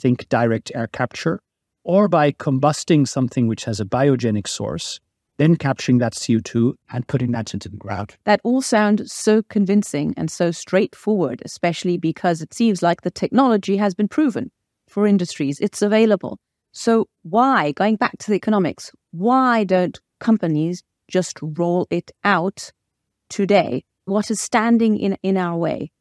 think 0.00 0.28
direct 0.28 0.72
air 0.74 0.86
capture, 0.86 1.40
or 1.82 2.08
by 2.08 2.32
combusting 2.32 3.06
something 3.06 3.46
which 3.46 3.64
has 3.64 3.80
a 3.80 3.84
biogenic 3.84 4.48
source, 4.48 5.00
then 5.36 5.56
capturing 5.56 5.98
that 5.98 6.14
CO2 6.14 6.74
and 6.92 7.06
putting 7.08 7.32
that 7.32 7.52
into 7.52 7.68
the 7.68 7.76
ground. 7.76 8.16
That 8.24 8.40
all 8.44 8.62
sounds 8.62 9.12
so 9.12 9.42
convincing 9.42 10.14
and 10.16 10.30
so 10.30 10.50
straightforward, 10.50 11.42
especially 11.44 11.98
because 11.98 12.40
it 12.40 12.54
seems 12.54 12.82
like 12.82 13.02
the 13.02 13.10
technology 13.10 13.76
has 13.76 13.94
been 13.94 14.08
proven 14.08 14.50
for 14.88 15.06
industries, 15.06 15.58
it's 15.60 15.82
available. 15.82 16.38
So, 16.72 17.06
why, 17.22 17.72
going 17.72 17.96
back 17.96 18.18
to 18.18 18.30
the 18.30 18.36
economics, 18.36 18.90
why 19.12 19.64
don't 19.64 19.98
companies 20.24 20.82
just 21.08 21.38
roll 21.42 21.86
it 21.90 22.10
out 22.24 22.72
today? 23.28 23.84
What 24.06 24.30
is 24.30 24.40
standing 24.40 24.98
in, 24.98 25.16
in 25.22 25.36
our 25.36 25.56
way? 25.56 25.92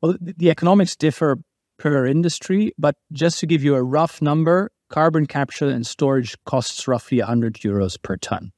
Well, 0.00 0.16
the 0.20 0.50
economics 0.50 0.96
differ 0.96 1.38
per 1.78 2.06
industry, 2.06 2.72
but 2.78 2.94
just 3.12 3.40
to 3.40 3.46
give 3.46 3.62
you 3.62 3.74
a 3.74 3.82
rough 3.82 4.22
number, 4.22 4.70
carbon 4.88 5.26
capture 5.26 5.68
and 5.68 5.86
storage 5.86 6.36
costs 6.44 6.88
roughly 6.88 7.18
100 7.18 7.54
euros 7.54 8.00
per 8.00 8.16
ton, 8.16 8.52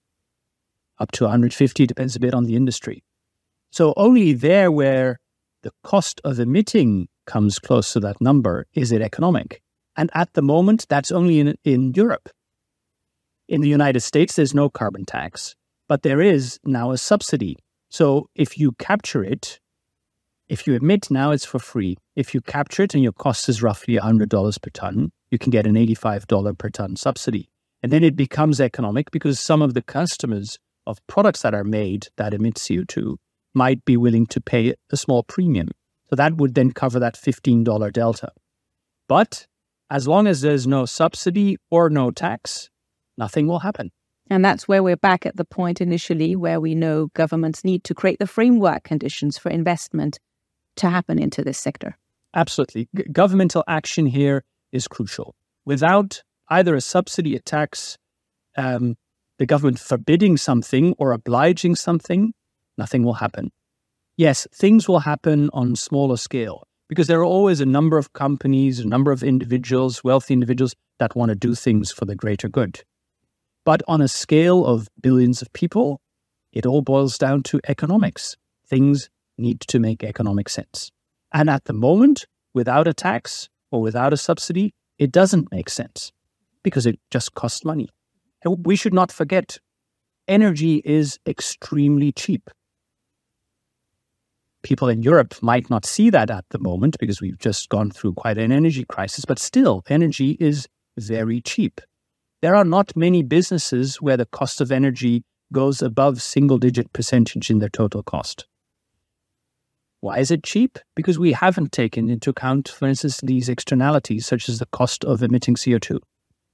up 0.98 1.10
to 1.12 1.24
150, 1.24 1.86
depends 1.86 2.14
a 2.14 2.20
bit 2.20 2.34
on 2.34 2.44
the 2.44 2.56
industry. 2.56 3.02
So 3.72 3.94
only 3.96 4.32
there 4.32 4.70
where 4.70 5.18
the 5.62 5.72
cost 5.82 6.20
of 6.24 6.38
emitting 6.38 7.08
comes 7.26 7.58
close 7.58 7.92
to 7.92 8.00
that 8.00 8.20
number 8.20 8.66
is 8.74 8.92
it 8.92 9.02
economic. 9.02 9.62
And 9.96 10.10
at 10.14 10.32
the 10.34 10.42
moment, 10.42 10.86
that's 10.88 11.10
only 11.10 11.40
in, 11.40 11.56
in 11.64 11.92
Europe. 11.94 12.28
In 13.50 13.62
the 13.62 13.68
United 13.68 13.98
States, 13.98 14.36
there's 14.36 14.54
no 14.54 14.70
carbon 14.70 15.04
tax, 15.04 15.56
but 15.88 16.04
there 16.04 16.20
is 16.20 16.60
now 16.64 16.92
a 16.92 16.96
subsidy. 16.96 17.56
So 17.88 18.28
if 18.36 18.56
you 18.56 18.70
capture 18.78 19.24
it, 19.24 19.58
if 20.48 20.68
you 20.68 20.74
emit 20.74 21.10
now, 21.10 21.32
it's 21.32 21.44
for 21.44 21.58
free. 21.58 21.96
If 22.14 22.32
you 22.32 22.42
capture 22.42 22.84
it 22.84 22.94
and 22.94 23.02
your 23.02 23.12
cost 23.12 23.48
is 23.48 23.60
roughly 23.60 23.96
$100 23.96 24.62
per 24.62 24.70
ton, 24.70 25.10
you 25.32 25.38
can 25.38 25.50
get 25.50 25.66
an 25.66 25.74
$85 25.74 26.58
per 26.58 26.68
ton 26.70 26.94
subsidy. 26.94 27.48
And 27.82 27.90
then 27.90 28.04
it 28.04 28.14
becomes 28.14 28.60
economic 28.60 29.10
because 29.10 29.40
some 29.40 29.62
of 29.62 29.74
the 29.74 29.82
customers 29.82 30.60
of 30.86 31.04
products 31.08 31.42
that 31.42 31.52
are 31.52 31.64
made 31.64 32.06
that 32.18 32.32
emit 32.32 32.54
CO2 32.54 33.16
might 33.52 33.84
be 33.84 33.96
willing 33.96 34.26
to 34.26 34.40
pay 34.40 34.74
a 34.92 34.96
small 34.96 35.24
premium. 35.24 35.70
So 36.08 36.14
that 36.14 36.36
would 36.36 36.54
then 36.54 36.70
cover 36.70 37.00
that 37.00 37.16
$15 37.16 37.92
delta. 37.92 38.30
But 39.08 39.48
as 39.90 40.06
long 40.06 40.28
as 40.28 40.40
there's 40.40 40.68
no 40.68 40.84
subsidy 40.84 41.56
or 41.68 41.90
no 41.90 42.12
tax, 42.12 42.70
nothing 43.20 43.46
will 43.46 43.60
happen. 43.60 43.92
And 44.28 44.44
that's 44.44 44.66
where 44.66 44.82
we're 44.82 44.96
back 44.96 45.26
at 45.26 45.36
the 45.36 45.44
point 45.44 45.80
initially 45.80 46.34
where 46.34 46.60
we 46.60 46.74
know 46.74 47.08
governments 47.14 47.64
need 47.64 47.84
to 47.84 47.94
create 47.94 48.18
the 48.18 48.26
framework 48.26 48.82
conditions 48.82 49.38
for 49.38 49.50
investment 49.50 50.18
to 50.76 50.88
happen 50.88 51.18
into 51.18 51.42
this 51.44 51.58
sector. 51.58 51.96
Absolutely. 52.34 52.88
G- 52.94 53.04
governmental 53.12 53.64
action 53.66 54.06
here 54.06 54.44
is 54.72 54.88
crucial. 54.88 55.34
Without 55.64 56.22
either 56.48 56.74
a 56.74 56.80
subsidy, 56.80 57.34
a 57.34 57.40
tax, 57.40 57.98
um, 58.56 58.96
the 59.38 59.46
government 59.46 59.80
forbidding 59.80 60.36
something 60.36 60.94
or 60.98 61.12
obliging 61.12 61.74
something, 61.74 62.32
nothing 62.78 63.02
will 63.02 63.14
happen. 63.14 63.50
Yes, 64.16 64.46
things 64.54 64.88
will 64.88 65.00
happen 65.00 65.50
on 65.52 65.74
smaller 65.74 66.16
scale 66.16 66.68
because 66.88 67.06
there 67.08 67.20
are 67.20 67.24
always 67.24 67.60
a 67.60 67.66
number 67.66 67.98
of 67.98 68.12
companies, 68.12 68.78
a 68.80 68.86
number 68.86 69.10
of 69.12 69.22
individuals, 69.22 70.04
wealthy 70.04 70.34
individuals 70.34 70.74
that 70.98 71.16
want 71.16 71.30
to 71.30 71.34
do 71.34 71.54
things 71.54 71.90
for 71.90 72.04
the 72.04 72.14
greater 72.14 72.48
good. 72.48 72.82
But 73.70 73.84
on 73.86 74.00
a 74.00 74.08
scale 74.08 74.66
of 74.66 74.88
billions 75.00 75.42
of 75.42 75.52
people, 75.52 76.00
it 76.52 76.66
all 76.66 76.82
boils 76.82 77.16
down 77.16 77.44
to 77.44 77.60
economics. 77.68 78.36
Things 78.66 79.08
need 79.38 79.60
to 79.60 79.78
make 79.78 80.02
economic 80.02 80.48
sense. 80.48 80.90
And 81.32 81.48
at 81.48 81.66
the 81.66 81.72
moment, 81.72 82.26
without 82.52 82.88
a 82.88 82.92
tax, 82.92 83.48
or 83.70 83.80
without 83.80 84.12
a 84.12 84.16
subsidy, 84.16 84.74
it 84.98 85.12
doesn't 85.12 85.52
make 85.52 85.70
sense 85.70 86.10
because 86.64 86.84
it 86.84 86.98
just 87.12 87.34
costs 87.34 87.64
money. 87.64 87.88
And 88.42 88.66
we 88.66 88.74
should 88.74 88.92
not 88.92 89.12
forget 89.12 89.58
energy 90.26 90.82
is 90.84 91.20
extremely 91.24 92.10
cheap. 92.10 92.50
People 94.64 94.88
in 94.88 95.00
Europe 95.04 95.40
might 95.42 95.70
not 95.70 95.86
see 95.86 96.10
that 96.10 96.28
at 96.28 96.44
the 96.50 96.58
moment 96.58 96.96
because 96.98 97.20
we've 97.20 97.38
just 97.38 97.68
gone 97.68 97.92
through 97.92 98.14
quite 98.14 98.36
an 98.36 98.50
energy 98.50 98.84
crisis, 98.84 99.24
but 99.24 99.38
still, 99.38 99.84
energy 99.88 100.36
is 100.40 100.66
very 100.98 101.40
cheap. 101.40 101.80
There 102.42 102.56
are 102.56 102.64
not 102.64 102.96
many 102.96 103.22
businesses 103.22 104.00
where 104.00 104.16
the 104.16 104.24
cost 104.24 104.62
of 104.62 104.72
energy 104.72 105.24
goes 105.52 105.82
above 105.82 106.22
single 106.22 106.56
digit 106.56 106.90
percentage 106.94 107.50
in 107.50 107.58
their 107.58 107.68
total 107.68 108.02
cost. 108.02 108.46
Why 110.00 110.18
is 110.18 110.30
it 110.30 110.42
cheap? 110.42 110.78
Because 110.96 111.18
we 111.18 111.32
haven't 111.32 111.72
taken 111.72 112.08
into 112.08 112.30
account, 112.30 112.68
for 112.68 112.88
instance, 112.88 113.20
these 113.22 113.50
externalities, 113.50 114.26
such 114.26 114.48
as 114.48 114.58
the 114.58 114.66
cost 114.66 115.04
of 115.04 115.22
emitting 115.22 115.56
CO2. 115.56 115.98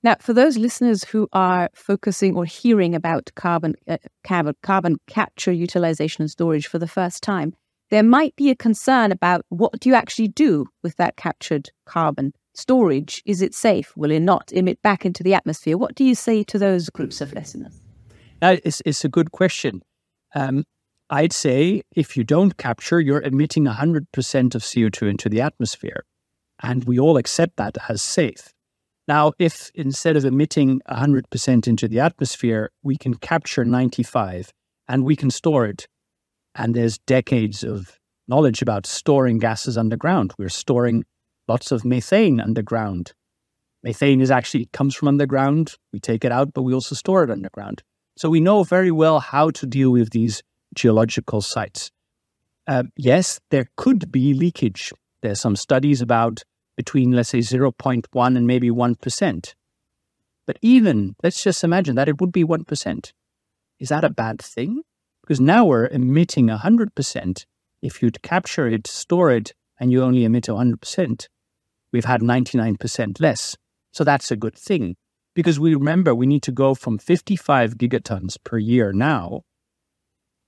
Now, 0.03 0.17
for 0.21 0.33
those 0.33 0.59
listeners 0.59 1.05
who 1.05 1.29
are 1.33 1.71
focusing 1.75 2.37
or 2.37 2.45
hearing 2.45 2.97
about 2.97 3.31
carbon, 3.37 3.75
uh, 3.87 3.99
carbon, 4.25 4.55
carbon 4.63 4.97
capture, 5.07 5.53
utilization, 5.53 6.23
and 6.23 6.31
storage 6.31 6.67
for 6.67 6.81
the 6.81 6.89
first 6.89 7.23
time, 7.23 7.55
there 7.91 8.03
might 8.03 8.35
be 8.35 8.51
a 8.51 8.57
concern 8.57 9.13
about 9.13 9.47
what 9.49 9.79
do 9.79 9.89
you 9.89 9.95
actually 9.95 10.29
do 10.29 10.67
with 10.83 10.97
that 10.97 11.17
captured 11.17 11.71
carbon 11.87 12.33
storage? 12.57 13.23
Is 13.25 13.43
it 13.43 13.55
safe? 13.55 13.97
Will 13.97 14.11
it 14.11 14.21
not 14.21 14.53
emit 14.53 14.81
back 14.83 15.05
into 15.05 15.23
the 15.23 15.35
atmosphere? 15.35 15.77
What 15.77 15.95
do 15.95 16.05
you 16.05 16.15
say 16.15 16.43
to 16.45 16.59
those 16.59 16.91
groups 16.91 17.21
of 17.21 17.33
listeners? 17.33 17.81
Now, 18.43 18.57
it's, 18.65 18.83
it's 18.85 19.05
a 19.05 19.09
good 19.09 19.33
question. 19.33 19.83
Um, 20.35 20.65
I'd 21.09 21.33
say 21.33 21.83
if 21.95 22.17
you 22.17 22.25
don't 22.25 22.57
capture, 22.57 23.01
you're 23.01 23.23
emitting 23.23 23.65
100% 23.65 24.55
of 24.55 24.63
CO2 24.63 25.09
into 25.09 25.29
the 25.29 25.41
atmosphere. 25.41 26.05
And 26.63 26.85
we 26.85 26.99
all 26.99 27.17
accept 27.17 27.57
that 27.57 27.77
as 27.89 28.03
safe. 28.03 28.53
Now, 29.09 29.33
if 29.39 29.71
instead 29.75 30.17
of 30.17 30.25
emitting 30.25 30.81
100% 30.91 31.69
into 31.69 31.87
the 31.87 32.01
atmosphere, 32.01 32.71
we 32.83 32.97
can 32.97 33.15
capture 33.15 33.65
95 33.65 34.53
and 34.89 35.05
we 35.05 35.17
can 35.17 35.31
store 35.31 35.67
it, 35.67 35.87
and 36.55 36.75
there's 36.75 36.99
decades 36.99 37.63
of 37.63 37.99
knowledge 38.29 38.63
about 38.63 38.87
storing 38.87 39.39
gases 39.39 39.77
underground. 39.77 40.33
We're 40.39 40.49
storing 40.49 41.05
lots 41.49 41.73
of 41.73 41.85
methane 41.85 42.41
underground. 42.41 43.13
Methane 43.83 44.21
is 44.21 44.31
actually 44.31 44.69
comes 44.73 44.95
from 44.95 45.09
underground. 45.09 45.75
We 45.93 46.01
take 46.01 46.25
it 46.25 46.33
out, 46.33 46.53
but 46.53 46.63
we 46.63 46.75
also 46.75 46.95
store 46.95 47.25
it 47.25 47.31
underground. 47.31 47.83
So 48.17 48.31
we 48.31 48.41
know 48.41 48.65
very 48.65 48.91
well 48.91 49.21
how 49.21 49.51
to 49.51 49.67
deal 49.67 49.91
with 49.91 50.11
these 50.11 50.43
geological 50.75 51.41
sites. 51.41 51.91
Uh, 52.67 52.85
yes, 52.97 53.41
there 53.51 53.69
could 53.77 54.11
be 54.11 54.35
leakage. 54.35 54.93
There's 55.23 55.41
some 55.41 55.57
studies 55.57 56.01
about 56.01 56.43
between, 56.77 57.13
let's 57.13 57.29
say, 57.29 57.39
0.1 57.39 58.37
and 58.37 58.47
maybe 58.47 58.71
1%. 58.71 59.55
But 60.47 60.59
even, 60.63 61.17
let's 61.23 61.43
just 61.43 61.65
imagine 61.65 61.97
that 61.97 62.09
it 62.09 62.21
would 62.21 62.33
be 62.33 62.45
1%. 62.45 63.13
Is 63.79 63.89
that 63.89 64.05
a 64.05 64.11
bad 64.11 64.41
thing? 64.41 64.83
Because 65.23 65.41
now 65.41 65.65
we're 65.65 65.87
emitting 65.87 66.49
100%. 66.49 67.45
If 67.83 68.03
you'd 68.03 68.23
capture 68.23 68.69
it, 68.69 68.87
store 68.87 69.31
it, 69.31 69.53
and 69.79 69.91
you 69.91 70.03
only 70.03 70.25
emit 70.25 70.45
100%, 70.45 71.27
we've 71.93 72.05
had 72.05 72.21
99% 72.21 73.21
less. 73.21 73.57
So 73.93 74.05
that's 74.05 74.31
a 74.31 74.37
good 74.37 74.57
thing. 74.57 74.97
Because 75.35 75.61
we 75.61 75.75
remember 75.75 76.15
we 76.15 76.27
need 76.27 76.43
to 76.45 76.53
go 76.53 76.75
from 76.75 76.99
55 76.99 77.77
gigatons 77.77 78.37
per 78.43 78.59
year 78.59 78.93
now 78.93 79.43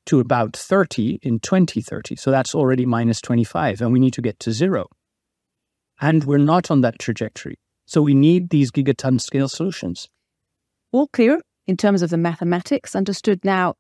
to 0.06 0.20
about 0.20 0.56
30 0.56 1.18
in 1.22 1.38
2030. 1.38 2.16
So 2.16 2.30
that's 2.30 2.54
already 2.54 2.86
minus 2.86 3.20
25, 3.20 3.82
and 3.82 3.92
we 3.92 4.00
need 4.00 4.14
to 4.14 4.22
get 4.22 4.40
to 4.40 4.52
zero. 4.52 4.86
And 6.00 6.24
we're 6.24 6.38
not 6.38 6.70
on 6.70 6.80
that 6.80 6.98
trajectory. 6.98 7.58
So 7.86 8.00
we 8.00 8.14
need 8.14 8.48
these 8.48 8.70
gigaton 8.70 9.20
scale 9.20 9.48
solutions. 9.48 10.08
All 10.92 11.08
clear 11.08 11.42
in 11.66 11.76
terms 11.76 12.00
of 12.00 12.08
the 12.08 12.16
mathematics, 12.16 12.96
understood 12.96 13.44
now. 13.44 13.74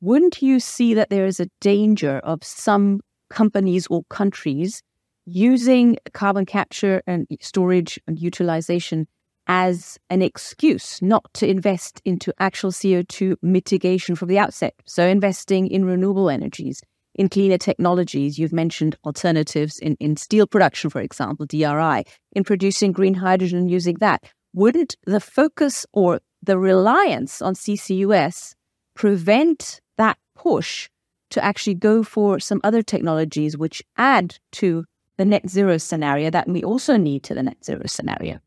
Wouldn't 0.00 0.40
you 0.40 0.60
see 0.60 0.94
that 0.94 1.10
there 1.10 1.26
is 1.26 1.40
a 1.40 1.50
danger 1.60 2.18
of 2.18 2.42
some 2.42 3.00
companies 3.28 3.86
or 3.88 4.04
countries 4.08 4.82
using 5.28 5.98
carbon 6.14 6.46
capture 6.46 7.02
and 7.06 7.26
storage 7.40 8.00
and 8.06 8.18
utilization 8.18 9.06
as 9.46 9.98
an 10.10 10.22
excuse 10.22 11.00
not 11.00 11.24
to 11.34 11.48
invest 11.48 12.00
into 12.04 12.32
actual 12.38 12.70
CO2 12.70 13.36
mitigation 13.42 14.14
from 14.14 14.28
the 14.28 14.38
outset. 14.38 14.74
So, 14.84 15.06
investing 15.06 15.68
in 15.68 15.84
renewable 15.84 16.28
energies, 16.28 16.82
in 17.14 17.28
cleaner 17.28 17.58
technologies. 17.58 18.38
You've 18.38 18.52
mentioned 18.52 18.96
alternatives 19.04 19.78
in, 19.78 19.96
in 20.00 20.16
steel 20.16 20.46
production, 20.46 20.88
for 20.88 21.00
example, 21.00 21.46
DRI, 21.46 22.04
in 22.32 22.44
producing 22.44 22.92
green 22.92 23.14
hydrogen 23.14 23.68
using 23.68 23.96
that. 23.96 24.22
Wouldn't 24.54 24.96
the 25.04 25.20
focus 25.20 25.84
or 25.92 26.20
the 26.42 26.58
reliance 26.58 27.42
on 27.42 27.54
CCUS 27.54 28.54
prevent 28.94 29.80
that 29.96 30.16
push 30.34 30.88
to 31.30 31.44
actually 31.44 31.74
go 31.74 32.02
for 32.02 32.40
some 32.40 32.60
other 32.64 32.82
technologies 32.82 33.56
which 33.56 33.82
add 33.96 34.38
to 34.52 34.84
the 35.18 35.24
net 35.24 35.48
zero 35.48 35.76
scenario 35.76 36.30
that 36.30 36.48
we 36.48 36.64
also 36.64 36.96
need 36.96 37.22
to 37.24 37.34
the 37.34 37.42
net 37.42 37.62
zero 37.64 37.82
scenario? 37.86 38.38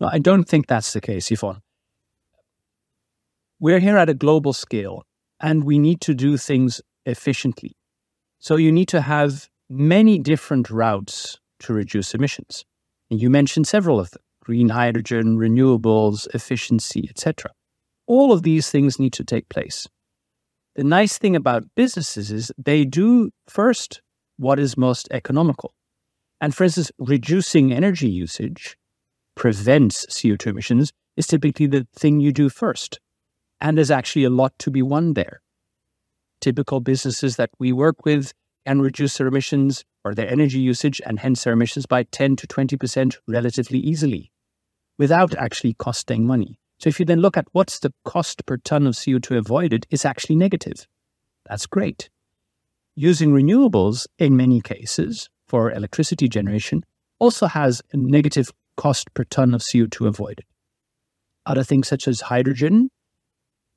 I 0.00 0.18
don't 0.18 0.44
think 0.44 0.66
that's 0.66 0.92
the 0.92 1.00
case, 1.00 1.30
Yvonne. 1.30 1.62
We're 3.60 3.78
here 3.78 3.96
at 3.96 4.08
a 4.08 4.14
global 4.14 4.52
scale 4.52 5.04
and 5.40 5.64
we 5.64 5.78
need 5.78 6.00
to 6.02 6.14
do 6.14 6.36
things 6.36 6.80
efficiently. 7.06 7.76
So 8.40 8.56
you 8.56 8.72
need 8.72 8.88
to 8.88 9.00
have 9.00 9.48
many 9.70 10.18
different 10.18 10.68
routes 10.68 11.38
to 11.60 11.72
reduce 11.72 12.14
emissions. 12.14 12.64
And 13.10 13.22
you 13.22 13.30
mentioned 13.30 13.68
several 13.68 14.00
of 14.00 14.10
them 14.10 14.22
green 14.40 14.70
hydrogen, 14.70 15.38
renewables, 15.38 16.26
efficiency, 16.34 17.06
etc. 17.08 17.52
All 18.08 18.32
of 18.32 18.42
these 18.42 18.68
things 18.68 18.98
need 18.98 19.12
to 19.12 19.24
take 19.24 19.48
place. 19.48 19.86
The 20.74 20.82
nice 20.82 21.16
thing 21.16 21.36
about 21.36 21.62
businesses 21.76 22.32
is 22.32 22.50
they 22.58 22.84
do 22.84 23.30
first 23.48 24.02
what 24.38 24.58
is 24.58 24.76
most 24.76 25.06
economical. 25.12 25.72
And 26.42 26.52
for 26.52 26.64
instance, 26.64 26.90
reducing 26.98 27.72
energy 27.72 28.08
usage 28.08 28.76
prevents 29.36 30.04
CO2 30.06 30.48
emissions 30.48 30.92
is 31.16 31.28
typically 31.28 31.66
the 31.66 31.86
thing 31.94 32.18
you 32.18 32.32
do 32.32 32.48
first. 32.48 32.98
And 33.60 33.78
there's 33.78 33.92
actually 33.92 34.24
a 34.24 34.30
lot 34.30 34.52
to 34.58 34.70
be 34.72 34.82
won 34.82 35.14
there. 35.14 35.40
Typical 36.40 36.80
businesses 36.80 37.36
that 37.36 37.50
we 37.60 37.72
work 37.72 38.04
with 38.04 38.32
can 38.66 38.82
reduce 38.82 39.16
their 39.16 39.28
emissions 39.28 39.84
or 40.04 40.16
their 40.16 40.28
energy 40.28 40.58
usage 40.58 41.00
and 41.06 41.20
hence 41.20 41.44
their 41.44 41.52
emissions 41.52 41.86
by 41.86 42.02
10 42.02 42.34
to 42.34 42.48
20% 42.48 43.18
relatively 43.28 43.78
easily 43.78 44.32
without 44.98 45.36
actually 45.36 45.74
costing 45.74 46.26
money. 46.26 46.58
So 46.80 46.88
if 46.88 46.98
you 46.98 47.06
then 47.06 47.20
look 47.20 47.36
at 47.36 47.46
what's 47.52 47.78
the 47.78 47.94
cost 48.04 48.44
per 48.46 48.56
ton 48.56 48.88
of 48.88 48.94
CO2 48.94 49.38
avoided, 49.38 49.86
it's 49.90 50.04
actually 50.04 50.34
negative. 50.34 50.88
That's 51.48 51.66
great. 51.66 52.10
Using 52.96 53.30
renewables 53.30 54.08
in 54.18 54.36
many 54.36 54.60
cases 54.60 55.30
for 55.52 55.70
electricity 55.70 56.30
generation 56.30 56.82
also 57.18 57.46
has 57.46 57.82
a 57.92 57.96
negative 57.98 58.50
cost 58.78 59.12
per 59.12 59.24
ton 59.24 59.52
of 59.52 59.60
CO2 59.60 60.06
avoided. 60.08 60.46
Other 61.44 61.62
things 61.62 61.88
such 61.88 62.08
as 62.08 62.22
hydrogen, 62.22 62.90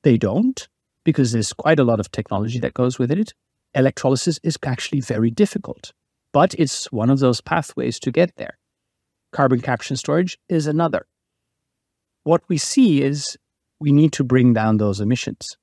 they 0.02 0.16
don't 0.16 0.68
because 1.04 1.32
there's 1.32 1.52
quite 1.52 1.78
a 1.78 1.84
lot 1.84 2.00
of 2.00 2.10
technology 2.10 2.58
that 2.60 2.72
goes 2.72 2.98
with 2.98 3.10
it. 3.10 3.34
Electrolysis 3.74 4.40
is 4.42 4.56
actually 4.64 5.02
very 5.02 5.30
difficult, 5.30 5.92
but 6.32 6.54
it's 6.54 6.90
one 6.90 7.10
of 7.10 7.18
those 7.18 7.42
pathways 7.42 8.00
to 8.00 8.10
get 8.10 8.34
there. 8.36 8.56
Carbon 9.32 9.60
capture 9.60 9.92
and 9.92 9.98
storage 9.98 10.38
is 10.48 10.66
another. 10.66 11.06
What 12.24 12.42
we 12.48 12.56
see 12.56 13.02
is 13.02 13.36
we 13.78 13.92
need 13.92 14.14
to 14.14 14.24
bring 14.24 14.54
down 14.54 14.78
those 14.78 14.98
emissions. 14.98 15.58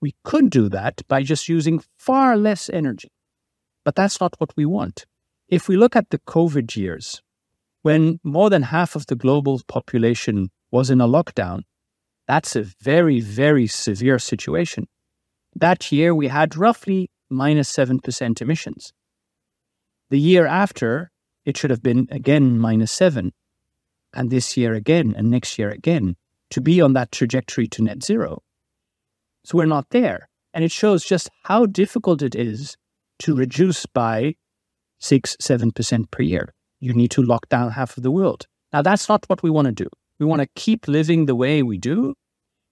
We 0.00 0.14
could 0.22 0.48
do 0.48 0.68
that 0.68 1.02
by 1.08 1.24
just 1.24 1.48
using 1.48 1.82
far 1.98 2.36
less 2.36 2.70
energy, 2.70 3.10
but 3.84 3.94
that's 3.94 4.20
not 4.20 4.34
what 4.38 4.56
we 4.56 4.64
want. 4.64 5.06
If 5.48 5.68
we 5.68 5.76
look 5.76 5.94
at 5.94 6.10
the 6.10 6.18
COVID 6.18 6.74
years, 6.76 7.22
when 7.82 8.18
more 8.24 8.48
than 8.48 8.62
half 8.62 8.96
of 8.96 9.06
the 9.06 9.14
global 9.14 9.60
population 9.68 10.50
was 10.70 10.90
in 10.90 11.00
a 11.00 11.08
lockdown, 11.08 11.62
that's 12.26 12.56
a 12.56 12.62
very, 12.62 13.20
very 13.20 13.66
severe 13.66 14.18
situation. 14.18 14.88
That 15.54 15.92
year, 15.92 16.14
we 16.14 16.28
had 16.28 16.56
roughly 16.56 17.10
minus 17.28 17.70
7% 17.70 18.40
emissions. 18.40 18.92
The 20.10 20.18
year 20.18 20.46
after, 20.46 21.10
it 21.44 21.56
should 21.56 21.70
have 21.70 21.82
been 21.82 22.08
again 22.10 22.58
minus 22.58 22.92
7. 22.92 23.32
And 24.14 24.30
this 24.30 24.56
year 24.56 24.72
again, 24.72 25.14
and 25.16 25.30
next 25.30 25.58
year 25.58 25.70
again, 25.70 26.16
to 26.50 26.60
be 26.60 26.80
on 26.80 26.94
that 26.94 27.12
trajectory 27.12 27.66
to 27.68 27.82
net 27.82 28.02
zero. 28.02 28.42
So 29.44 29.58
we're 29.58 29.66
not 29.66 29.90
there. 29.90 30.28
And 30.54 30.64
it 30.64 30.70
shows 30.70 31.04
just 31.04 31.28
how 31.42 31.66
difficult 31.66 32.22
it 32.22 32.34
is 32.34 32.76
to 33.20 33.34
reduce 33.34 33.86
by 33.86 34.34
6 35.00 35.36
7% 35.40 36.10
per 36.10 36.22
year. 36.22 36.52
You 36.80 36.92
need 36.92 37.10
to 37.12 37.22
lock 37.22 37.48
down 37.48 37.72
half 37.72 37.96
of 37.96 38.02
the 38.02 38.10
world. 38.10 38.46
Now, 38.72 38.82
that's 38.82 39.08
not 39.08 39.24
what 39.28 39.42
we 39.42 39.50
want 39.50 39.66
to 39.66 39.72
do. 39.72 39.88
We 40.18 40.26
want 40.26 40.42
to 40.42 40.48
keep 40.54 40.88
living 40.88 41.26
the 41.26 41.34
way 41.34 41.62
we 41.62 41.78
do. 41.78 42.14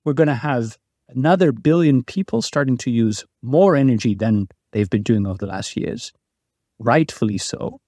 We're 0.04 0.12
going 0.12 0.28
to 0.28 0.34
have 0.34 0.76
another 1.08 1.52
billion 1.52 2.02
people 2.02 2.42
starting 2.42 2.76
to 2.78 2.90
use 2.90 3.25
more 3.42 3.76
energy 3.76 4.14
than 4.14 4.49
they've 4.72 4.90
been 4.90 5.02
doing 5.02 5.26
over 5.26 5.38
the 5.38 5.46
last 5.46 5.76
years, 5.76 6.12
rightfully 6.78 7.38
so. 7.38 7.80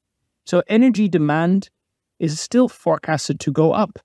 So, 0.46 0.62
energy 0.68 1.08
demand 1.08 1.70
is 2.18 2.38
still 2.38 2.68
forecasted 2.68 3.40
to 3.40 3.50
go 3.50 3.72
up. 3.72 3.98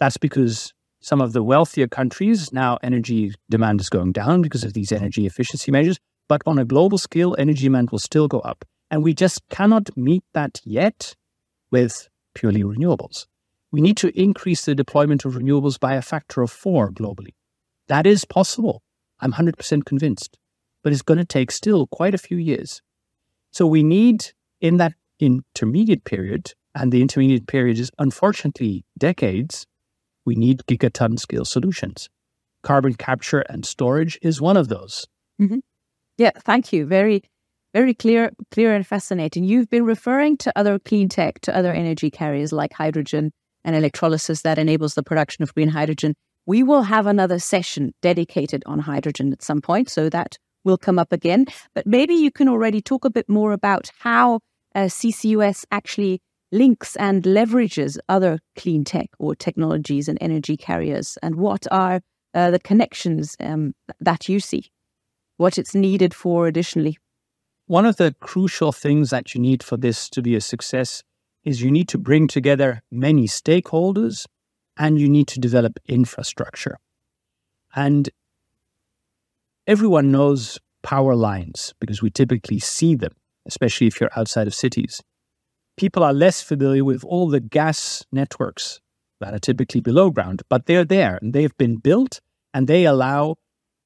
That's 0.00 0.16
because 0.16 0.72
some 1.00 1.20
of 1.20 1.32
the 1.32 1.42
wealthier 1.42 1.86
countries 1.86 2.52
now 2.52 2.78
energy 2.82 3.32
demand 3.48 3.80
is 3.80 3.88
going 3.88 4.12
down 4.12 4.42
because 4.42 4.64
of 4.64 4.72
these 4.72 4.90
energy 4.90 5.26
efficiency 5.26 5.70
measures. 5.70 5.98
But 6.28 6.42
on 6.46 6.58
a 6.58 6.64
global 6.64 6.98
scale, 6.98 7.34
energy 7.38 7.64
demand 7.64 7.90
will 7.90 7.98
still 7.98 8.28
go 8.28 8.40
up. 8.40 8.64
And 8.90 9.02
we 9.02 9.14
just 9.14 9.42
cannot 9.48 9.96
meet 9.96 10.22
that 10.34 10.60
yet 10.64 11.14
with 11.70 12.08
purely 12.34 12.62
renewables. 12.62 13.26
We 13.70 13.80
need 13.80 13.96
to 13.98 14.18
increase 14.18 14.64
the 14.64 14.74
deployment 14.74 15.24
of 15.24 15.34
renewables 15.34 15.78
by 15.78 15.94
a 15.94 16.02
factor 16.02 16.42
of 16.42 16.50
four 16.50 16.90
globally. 16.90 17.34
That 17.88 18.06
is 18.06 18.24
possible. 18.24 18.82
I'm 19.20 19.32
100% 19.32 19.84
convinced. 19.84 20.38
But 20.82 20.92
it's 20.92 21.02
going 21.02 21.18
to 21.18 21.24
take 21.24 21.50
still 21.50 21.86
quite 21.86 22.14
a 22.14 22.18
few 22.18 22.36
years. 22.36 22.80
So 23.50 23.66
we 23.66 23.82
need, 23.82 24.26
in 24.60 24.76
that 24.76 24.92
intermediate 25.18 26.04
period, 26.04 26.52
and 26.74 26.92
the 26.92 27.02
intermediate 27.02 27.46
period 27.46 27.78
is 27.78 27.90
unfortunately 27.98 28.84
decades, 28.96 29.66
we 30.24 30.34
need 30.34 30.62
gigaton 30.66 31.18
scale 31.18 31.44
solutions. 31.44 32.08
Carbon 32.62 32.94
capture 32.94 33.40
and 33.40 33.64
storage 33.64 34.18
is 34.22 34.40
one 34.40 34.56
of 34.56 34.68
those. 34.68 35.06
Mm-hmm. 35.40 35.58
Yeah, 36.18 36.32
thank 36.36 36.72
you. 36.72 36.84
Very, 36.84 37.22
very 37.72 37.94
clear, 37.94 38.32
clear 38.50 38.74
and 38.74 38.84
fascinating. 38.86 39.44
You've 39.44 39.70
been 39.70 39.84
referring 39.84 40.36
to 40.38 40.52
other 40.58 40.78
clean 40.80 41.08
tech, 41.08 41.40
to 41.42 41.56
other 41.56 41.72
energy 41.72 42.10
carriers 42.10 42.52
like 42.52 42.72
hydrogen 42.72 43.32
and 43.64 43.76
electrolysis 43.76 44.42
that 44.42 44.58
enables 44.58 44.94
the 44.94 45.04
production 45.04 45.44
of 45.44 45.54
green 45.54 45.68
hydrogen. 45.68 46.14
We 46.44 46.64
will 46.64 46.82
have 46.82 47.06
another 47.06 47.38
session 47.38 47.94
dedicated 48.02 48.64
on 48.66 48.80
hydrogen 48.80 49.32
at 49.32 49.42
some 49.42 49.60
point, 49.60 49.90
so 49.90 50.08
that 50.10 50.38
will 50.64 50.78
come 50.78 50.98
up 50.98 51.12
again. 51.12 51.46
But 51.74 51.86
maybe 51.86 52.14
you 52.14 52.32
can 52.32 52.48
already 52.48 52.80
talk 52.80 53.04
a 53.04 53.10
bit 53.10 53.28
more 53.28 53.52
about 53.52 53.92
how 54.00 54.40
uh, 54.74 54.86
CCUS 54.86 55.64
actually 55.70 56.20
links 56.50 56.96
and 56.96 57.22
leverages 57.22 57.98
other 58.08 58.40
clean 58.56 58.82
tech 58.82 59.10
or 59.18 59.36
technologies 59.36 60.08
and 60.08 60.18
energy 60.20 60.56
carriers, 60.56 61.16
and 61.22 61.36
what 61.36 61.66
are 61.70 62.00
uh, 62.34 62.50
the 62.50 62.58
connections 62.58 63.36
um, 63.40 63.74
that 64.00 64.28
you 64.28 64.40
see, 64.40 64.70
what 65.38 65.56
it's 65.56 65.74
needed 65.74 66.12
for 66.12 66.46
additionally. 66.46 66.98
One 67.66 67.86
of 67.86 67.96
the 67.96 68.14
crucial 68.20 68.72
things 68.72 69.10
that 69.10 69.34
you 69.34 69.40
need 69.40 69.62
for 69.62 69.76
this 69.76 70.10
to 70.10 70.20
be 70.20 70.34
a 70.34 70.40
success 70.40 71.02
is 71.44 71.62
you 71.62 71.70
need 71.70 71.88
to 71.88 71.98
bring 71.98 72.28
together 72.28 72.82
many 72.90 73.26
stakeholders 73.26 74.26
and 74.76 75.00
you 75.00 75.08
need 75.08 75.28
to 75.28 75.40
develop 75.40 75.78
infrastructure. 75.86 76.76
And 77.74 78.10
everyone 79.66 80.10
knows 80.10 80.58
power 80.82 81.14
lines 81.14 81.74
because 81.80 82.02
we 82.02 82.10
typically 82.10 82.58
see 82.58 82.94
them, 82.94 83.12
especially 83.46 83.86
if 83.86 84.00
you're 84.00 84.10
outside 84.16 84.46
of 84.46 84.54
cities. 84.54 85.02
People 85.76 86.02
are 86.02 86.12
less 86.12 86.42
familiar 86.42 86.84
with 86.84 87.04
all 87.04 87.28
the 87.28 87.40
gas 87.40 88.04
networks 88.10 88.80
that 89.20 89.34
are 89.34 89.38
typically 89.38 89.80
below 89.80 90.10
ground, 90.10 90.42
but 90.48 90.66
they're 90.66 90.84
there 90.84 91.18
and 91.20 91.32
they've 91.32 91.56
been 91.58 91.76
built 91.76 92.20
and 92.52 92.66
they 92.66 92.84
allow 92.84 93.36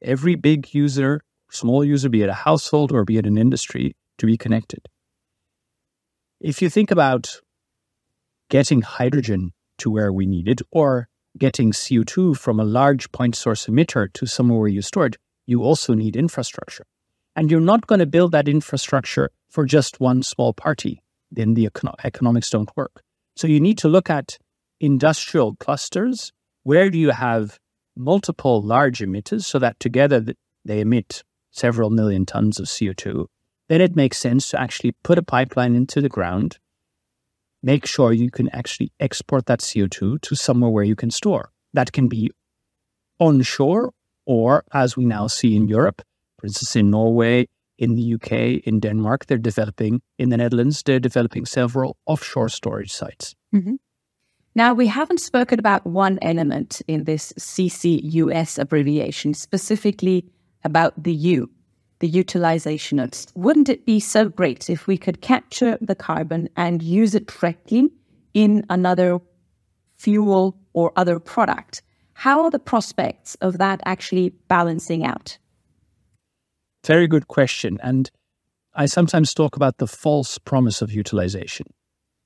every 0.00 0.34
big 0.34 0.72
user, 0.74 1.22
small 1.52 1.84
user, 1.84 2.08
be 2.08 2.22
it 2.22 2.28
a 2.28 2.34
household 2.34 2.92
or 2.92 3.04
be 3.04 3.18
it 3.18 3.26
an 3.26 3.38
industry, 3.38 3.94
to 4.18 4.26
be 4.26 4.36
connected. 4.36 4.88
If 6.40 6.60
you 6.62 6.68
think 6.68 6.90
about 6.90 7.40
getting 8.50 8.82
hydrogen 8.82 9.52
to 9.78 9.90
where 9.90 10.12
we 10.12 10.26
need 10.26 10.48
it, 10.48 10.60
or 10.70 11.08
getting 11.38 11.72
CO2 11.72 12.36
from 12.36 12.60
a 12.60 12.64
large 12.64 13.10
point 13.12 13.34
source 13.34 13.66
emitter 13.66 14.12
to 14.12 14.26
somewhere 14.26 14.58
where 14.58 14.68
you 14.68 14.82
store 14.82 15.06
it, 15.06 15.16
you 15.46 15.62
also 15.62 15.94
need 15.94 16.16
infrastructure. 16.16 16.84
And 17.34 17.50
you're 17.50 17.60
not 17.60 17.86
going 17.86 17.98
to 17.98 18.06
build 18.06 18.32
that 18.32 18.48
infrastructure 18.48 19.30
for 19.48 19.64
just 19.64 20.00
one 20.00 20.22
small 20.22 20.52
party. 20.52 21.02
Then 21.30 21.54
the 21.54 21.68
econo- 21.68 21.94
economics 22.04 22.50
don't 22.50 22.70
work. 22.76 23.02
So 23.36 23.46
you 23.46 23.60
need 23.60 23.78
to 23.78 23.88
look 23.88 24.10
at 24.10 24.38
industrial 24.80 25.56
clusters. 25.56 26.32
Where 26.62 26.90
do 26.90 26.98
you 26.98 27.10
have 27.10 27.58
multiple 27.96 28.62
large 28.62 29.00
emitters 29.00 29.44
so 29.44 29.58
that 29.58 29.80
together 29.80 30.24
they 30.64 30.80
emit 30.80 31.22
several 31.52 31.90
million 31.90 32.26
tons 32.26 32.58
of 32.58 32.66
CO2? 32.66 33.26
Then 33.68 33.80
it 33.80 33.94
makes 33.94 34.18
sense 34.18 34.50
to 34.50 34.60
actually 34.60 34.92
put 35.04 35.18
a 35.18 35.22
pipeline 35.22 35.76
into 35.76 36.00
the 36.00 36.08
ground 36.08 36.58
make 37.62 37.86
sure 37.86 38.12
you 38.12 38.30
can 38.30 38.48
actually 38.50 38.92
export 38.98 39.46
that 39.46 39.60
CO2 39.60 40.20
to 40.20 40.34
somewhere 40.34 40.70
where 40.70 40.84
you 40.84 40.96
can 40.96 41.10
store. 41.10 41.52
That 41.72 41.92
can 41.92 42.08
be 42.08 42.30
onshore, 43.18 43.92
or 44.26 44.64
as 44.72 44.96
we 44.96 45.04
now 45.04 45.26
see 45.28 45.54
in 45.56 45.68
Europe, 45.68 46.02
for 46.38 46.46
instance, 46.46 46.76
in 46.76 46.90
Norway, 46.90 47.48
in 47.78 47.94
the 47.94 48.14
UK, 48.14 48.66
in 48.66 48.80
Denmark, 48.80 49.26
they're 49.26 49.38
developing, 49.38 50.02
in 50.18 50.28
the 50.28 50.36
Netherlands, 50.36 50.82
they're 50.82 51.00
developing 51.00 51.46
several 51.46 51.96
offshore 52.06 52.48
storage 52.48 52.92
sites. 52.92 53.34
Mm-hmm. 53.54 53.76
Now, 54.54 54.74
we 54.74 54.86
haven't 54.86 55.20
spoken 55.20 55.58
about 55.58 55.86
one 55.86 56.18
element 56.20 56.82
in 56.86 57.04
this 57.04 57.32
CCUS 57.38 58.58
abbreviation, 58.58 59.32
specifically 59.32 60.26
about 60.64 61.02
the 61.02 61.12
U, 61.12 61.50
the 62.00 62.08
utilization 62.08 62.98
of. 62.98 63.10
Wouldn't 63.34 63.68
it 63.68 63.86
be 63.86 64.00
so 64.00 64.28
great 64.28 64.68
if 64.70 64.86
we 64.86 64.98
could 64.98 65.20
capture 65.20 65.78
the 65.80 65.94
carbon 65.94 66.48
and 66.56 66.82
use 66.82 67.14
it 67.14 67.26
directly 67.26 67.90
in 68.34 68.64
another 68.70 69.20
fuel 69.96 70.56
or 70.72 70.92
other 70.96 71.18
product? 71.18 71.82
How 72.14 72.44
are 72.44 72.50
the 72.50 72.58
prospects 72.58 73.34
of 73.36 73.58
that 73.58 73.80
actually 73.84 74.30
balancing 74.48 75.04
out? 75.04 75.38
Very 76.84 77.06
good 77.06 77.28
question. 77.28 77.78
And 77.82 78.10
I 78.74 78.86
sometimes 78.86 79.34
talk 79.34 79.56
about 79.56 79.78
the 79.78 79.86
false 79.86 80.38
promise 80.38 80.82
of 80.82 80.92
utilization. 80.92 81.66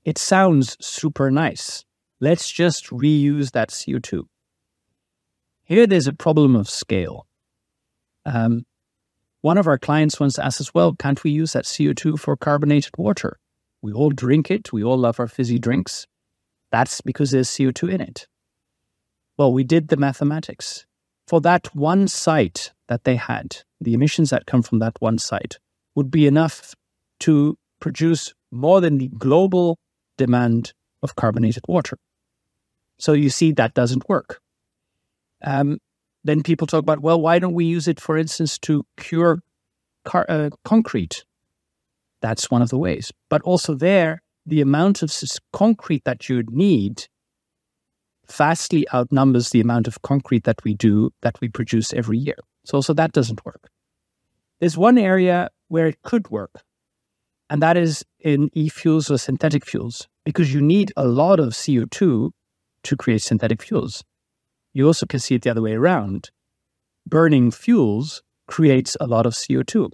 It 0.05 0.18
sounds 0.18 0.77
super 0.81 1.31
nice. 1.31 1.85
Let's 2.20 2.51
just 2.51 2.87
reuse 2.87 3.51
that 3.51 3.70
CO2. 3.70 4.22
Here, 5.64 5.87
there's 5.87 6.07
a 6.07 6.12
problem 6.12 6.55
of 6.55 6.70
scale. 6.70 7.25
Um, 8.26 8.66
one 9.40 9.56
of 9.56 9.66
our 9.66 9.78
clients 9.78 10.18
once 10.18 10.38
asked 10.38 10.60
us, 10.60 10.74
well, 10.74 10.94
can't 10.94 11.22
we 11.22 11.30
use 11.30 11.52
that 11.52 11.64
CO2 11.64 12.18
for 12.18 12.36
carbonated 12.36 12.92
water? 12.98 13.38
We 13.80 13.92
all 13.92 14.10
drink 14.10 14.50
it. 14.50 14.72
We 14.72 14.82
all 14.82 14.98
love 14.98 15.20
our 15.20 15.28
fizzy 15.28 15.58
drinks. 15.58 16.06
That's 16.72 17.00
because 17.00 17.30
there's 17.30 17.48
CO2 17.48 17.92
in 17.92 18.00
it. 18.00 18.26
Well, 19.38 19.52
we 19.52 19.62
did 19.62 19.88
the 19.88 19.96
mathematics. 19.96 20.84
For 21.28 21.40
that 21.42 21.74
one 21.74 22.08
site 22.08 22.72
that 22.88 23.04
they 23.04 23.16
had, 23.16 23.58
the 23.80 23.94
emissions 23.94 24.30
that 24.30 24.46
come 24.46 24.62
from 24.62 24.80
that 24.80 24.96
one 25.00 25.18
site 25.18 25.58
would 25.94 26.10
be 26.10 26.26
enough 26.26 26.74
to 27.20 27.56
produce 27.80 28.34
more 28.50 28.80
than 28.80 28.98
the 28.98 29.08
global 29.08 29.78
demand 30.16 30.72
of 31.02 31.16
carbonated 31.16 31.64
water. 31.68 31.98
So 32.98 33.12
you 33.12 33.30
see, 33.30 33.52
that 33.52 33.74
doesn't 33.74 34.08
work. 34.08 34.40
Um, 35.42 35.78
then 36.26 36.42
people 36.42 36.66
talk 36.66 36.80
about, 36.80 37.00
well, 37.00 37.20
why 37.20 37.38
don't 37.38 37.54
we 37.54 37.64
use 37.64 37.86
it, 37.86 38.00
for 38.00 38.18
instance, 38.18 38.58
to 38.58 38.84
cure 38.96 39.40
car- 40.04 40.26
uh, 40.28 40.50
concrete? 40.64 41.24
That's 42.20 42.50
one 42.50 42.62
of 42.62 42.70
the 42.70 42.78
ways. 42.78 43.12
But 43.28 43.42
also, 43.42 43.74
there, 43.74 44.22
the 44.44 44.60
amount 44.60 45.02
of 45.02 45.12
concrete 45.52 46.04
that 46.04 46.28
you'd 46.28 46.50
need 46.50 47.06
vastly 48.28 48.86
outnumbers 48.92 49.50
the 49.50 49.60
amount 49.60 49.86
of 49.86 50.02
concrete 50.02 50.44
that 50.44 50.64
we 50.64 50.74
do, 50.74 51.10
that 51.22 51.40
we 51.40 51.48
produce 51.48 51.92
every 51.92 52.18
year. 52.18 52.38
So, 52.64 52.76
also, 52.76 52.94
that 52.94 53.12
doesn't 53.12 53.44
work. 53.44 53.68
There's 54.58 54.76
one 54.76 54.98
area 54.98 55.50
where 55.68 55.86
it 55.86 56.02
could 56.02 56.30
work, 56.30 56.62
and 57.50 57.62
that 57.62 57.76
is 57.76 58.04
in 58.20 58.50
e 58.52 58.68
fuels 58.68 59.10
or 59.10 59.18
synthetic 59.18 59.64
fuels, 59.64 60.08
because 60.24 60.52
you 60.52 60.60
need 60.60 60.92
a 60.96 61.06
lot 61.06 61.38
of 61.38 61.52
CO2 61.52 62.30
to 62.82 62.96
create 62.96 63.22
synthetic 63.22 63.62
fuels. 63.62 64.02
You 64.76 64.86
also 64.86 65.06
can 65.06 65.20
see 65.20 65.36
it 65.36 65.40
the 65.40 65.48
other 65.48 65.62
way 65.62 65.72
around. 65.72 66.30
Burning 67.06 67.50
fuels 67.50 68.22
creates 68.46 68.94
a 69.00 69.06
lot 69.06 69.24
of 69.24 69.32
CO2. 69.32 69.90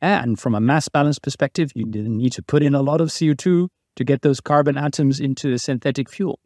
And 0.00 0.38
from 0.38 0.54
a 0.54 0.60
mass 0.60 0.88
balance 0.88 1.18
perspective, 1.18 1.72
you 1.74 1.84
need 1.84 2.30
to 2.34 2.42
put 2.42 2.62
in 2.62 2.76
a 2.76 2.80
lot 2.80 3.00
of 3.00 3.08
CO2 3.08 3.66
to 3.96 4.04
get 4.04 4.22
those 4.22 4.40
carbon 4.40 4.76
atoms 4.78 5.18
into 5.18 5.52
a 5.52 5.58
synthetic 5.58 6.08
fuel. 6.08 6.38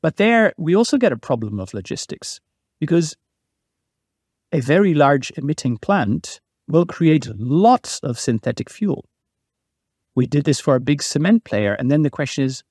But 0.00 0.16
there, 0.16 0.52
we 0.56 0.76
also 0.76 0.96
get 0.96 1.10
a 1.10 1.16
problem 1.16 1.58
of 1.58 1.74
logistics 1.74 2.38
because 2.78 3.16
a 4.52 4.60
very 4.60 4.94
large 4.94 5.32
emitting 5.36 5.76
plant 5.76 6.40
will 6.68 6.86
create 6.86 7.26
lots 7.36 7.98
of 7.98 8.16
synthetic 8.16 8.70
fuel. 8.70 9.06
We 10.14 10.28
did 10.28 10.44
this 10.44 10.60
for 10.60 10.76
a 10.76 10.80
big 10.80 11.02
cement 11.02 11.42
player. 11.42 11.74
And 11.74 11.90
then 11.90 12.02
the 12.02 12.10
question 12.10 12.44
is 12.44 12.62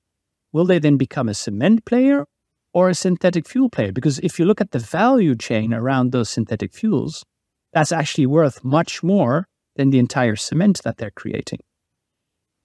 will 0.54 0.64
they 0.64 0.78
then 0.78 0.96
become 0.96 1.28
a 1.28 1.34
cement 1.34 1.84
player 1.84 2.24
or 2.72 2.88
a 2.88 2.94
synthetic 2.94 3.48
fuel 3.48 3.68
player? 3.68 3.92
Because 3.92 4.18
if 4.20 4.38
you 4.38 4.44
look 4.44 4.60
at 4.60 4.70
the 4.70 4.78
value 4.78 5.34
chain 5.34 5.74
around 5.74 6.12
those 6.12 6.30
synthetic 6.30 6.72
fuels, 6.72 7.24
that's 7.72 7.92
actually 7.92 8.26
worth 8.26 8.64
much 8.64 9.02
more 9.02 9.46
than 9.76 9.90
the 9.90 9.98
entire 9.98 10.36
cement 10.36 10.82
that 10.84 10.98
they're 10.98 11.10
creating. 11.10 11.60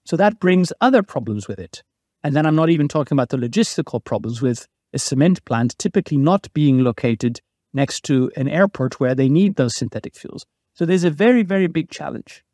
So 0.04 0.16
that 0.16 0.38
brings 0.38 0.72
other 0.80 1.02
problems 1.02 1.48
with 1.48 1.58
it. 1.58 1.82
And 2.22 2.34
then 2.34 2.46
I'm 2.46 2.56
not 2.56 2.70
even 2.70 2.88
talking 2.88 3.16
about 3.16 3.28
the 3.28 3.36
logistical 3.36 4.02
problems 4.02 4.42
with 4.42 4.66
a 4.92 4.98
cement 4.98 5.44
plant 5.44 5.78
typically 5.78 6.16
not 6.16 6.52
being 6.52 6.78
located 6.78 7.40
next 7.72 8.04
to 8.04 8.30
an 8.36 8.48
airport 8.48 8.98
where 8.98 9.14
they 9.14 9.28
need 9.28 9.56
those 9.56 9.76
synthetic 9.76 10.16
fuels. 10.16 10.44
So 10.74 10.84
there's 10.84 11.04
a 11.04 11.10
very, 11.10 11.42
very 11.42 11.66
big 11.66 11.90
challenge. 11.90 12.44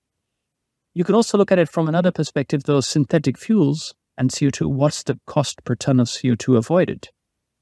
You 0.95 1.05
can 1.05 1.15
also 1.15 1.39
look 1.39 1.53
at 1.53 1.59
it 1.59 1.69
from 1.69 1.89
another 1.89 2.11
perspective 2.11 2.65
those 2.65 2.87
synthetic 2.87 3.39
fuels 3.39 3.95
and 4.19 4.31
CO2, 4.31 4.67
what's 4.67 5.03
the 5.03 5.19
cost 5.27 5.65
per 5.65 5.75
ton 5.75 6.01
of 6.01 6.09
CO2 6.09 6.57
avoided? 6.57 7.09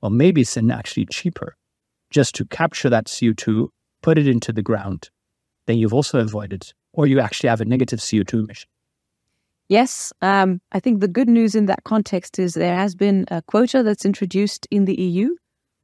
Well, 0.02 0.10
maybe 0.10 0.40
it's 0.40 0.56
actually 0.56 1.06
cheaper 1.06 1.56
just 2.10 2.34
to 2.36 2.44
capture 2.44 2.90
that 2.90 3.06
CO2, 3.06 3.68
put 4.02 4.18
it 4.18 4.26
into 4.26 4.52
the 4.52 4.62
ground. 4.62 5.10
Then 5.66 5.78
you've 5.78 5.94
also 5.94 6.18
avoided, 6.18 6.72
or 6.92 7.06
you 7.06 7.20
actually 7.20 7.48
have 7.48 7.60
a 7.60 7.64
negative 7.64 8.00
CO2 8.00 8.44
emission. 8.44 8.68
Yes, 9.68 10.12
um, 10.20 10.60
I 10.72 10.80
think 10.80 11.00
the 11.00 11.06
good 11.06 11.28
news 11.28 11.54
in 11.54 11.66
that 11.66 11.84
context 11.84 12.40
is 12.40 12.54
there 12.54 12.74
has 12.74 12.96
been 12.96 13.24
a 13.30 13.40
quota 13.42 13.84
that's 13.84 14.04
introduced 14.04 14.66
in 14.72 14.84
the 14.84 15.00
EU 15.00 15.36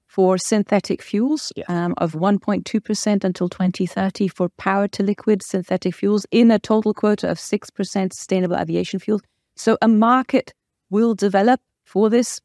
for 0.09 0.39
synthetic 0.39 1.03
fuels 1.03 1.53
yeah. 1.55 1.65
um, 1.69 1.95
of 1.99 2.15
1.2% 2.15 3.25
until 3.25 3.49
2030 3.49 4.29
for 4.29 4.49
power 4.49 4.89
to 4.89 5.03
liquid 5.05 5.43
synthetic 5.43 5.95
fuels 5.95 6.27
in 6.33 6.51
a 6.51 6.59
total 6.59 6.95
quota 6.95 7.31
of 7.31 7.39
6% 7.39 8.13
sustainable 8.13 8.57
aviation 8.57 8.99
fuel. 8.99 9.21
So 9.55 9.79
a 9.81 9.89
market 9.89 10.53
will 10.91 11.15
develop 11.15 11.61
for 11.85 12.11
this 12.11 12.41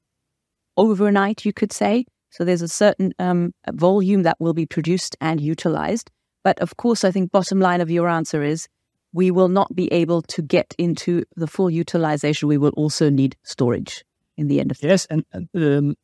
overnight, 0.81 1.45
you 1.45 1.53
could 1.53 1.71
say. 1.71 2.05
So 2.29 2.45
there's 2.45 2.61
a 2.61 2.67
certain 2.67 3.13
um, 3.19 3.53
volume 3.71 4.23
that 4.23 4.37
will 4.39 4.53
be 4.53 4.65
produced 4.65 5.15
and 5.21 5.39
utilized. 5.39 6.09
But 6.43 6.59
of 6.59 6.77
course, 6.77 7.03
I 7.03 7.11
think 7.11 7.31
bottom 7.31 7.59
line 7.59 7.81
of 7.81 7.91
your 7.91 8.09
answer 8.09 8.41
is 8.41 8.67
we 9.13 9.31
will 9.31 9.49
not 9.49 9.75
be 9.75 9.91
able 9.91 10.21
to 10.23 10.41
get 10.41 10.73
into 10.77 11.23
the 11.35 11.47
full 11.47 11.69
utilization. 11.69 12.47
We 12.47 12.57
will 12.57 12.73
also 12.77 13.09
need 13.09 13.35
storage 13.43 14.03
in 14.37 14.47
the 14.47 14.59
end 14.59 14.71
of 14.71 14.81
yes, 14.81 15.05
and 15.09 15.25
um, 15.55 15.95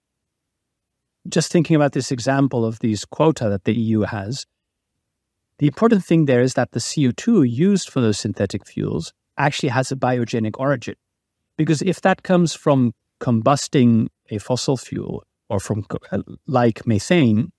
just 1.27 1.51
thinking 1.51 1.75
about 1.75 1.93
this 1.93 2.11
example 2.11 2.65
of 2.65 2.79
these 2.79 3.05
quota 3.05 3.49
that 3.49 3.63
the 3.63 3.73
EU 3.73 4.01
has, 4.01 4.45
the 5.59 5.67
important 5.67 6.03
thing 6.03 6.25
there 6.25 6.41
is 6.41 6.53
that 6.53 6.71
the 6.71 6.79
CO2 6.79 7.49
used 7.49 7.89
for 7.89 8.01
those 8.01 8.19
synthetic 8.19 8.67
fuels 8.67 9.13
actually 9.37 9.69
has 9.69 9.91
a 9.91 9.95
biogenic 9.95 10.55
origin. 10.59 10.95
Because 11.57 11.81
if 11.81 12.01
that 12.01 12.23
comes 12.23 12.53
from 12.53 12.93
combusting 13.19 14.07
a 14.29 14.37
fossil 14.37 14.77
fuel 14.77 15.23
or 15.49 15.59
from 15.59 15.85
uh, 16.11 16.21
like 16.45 16.85
methane, 16.85 17.51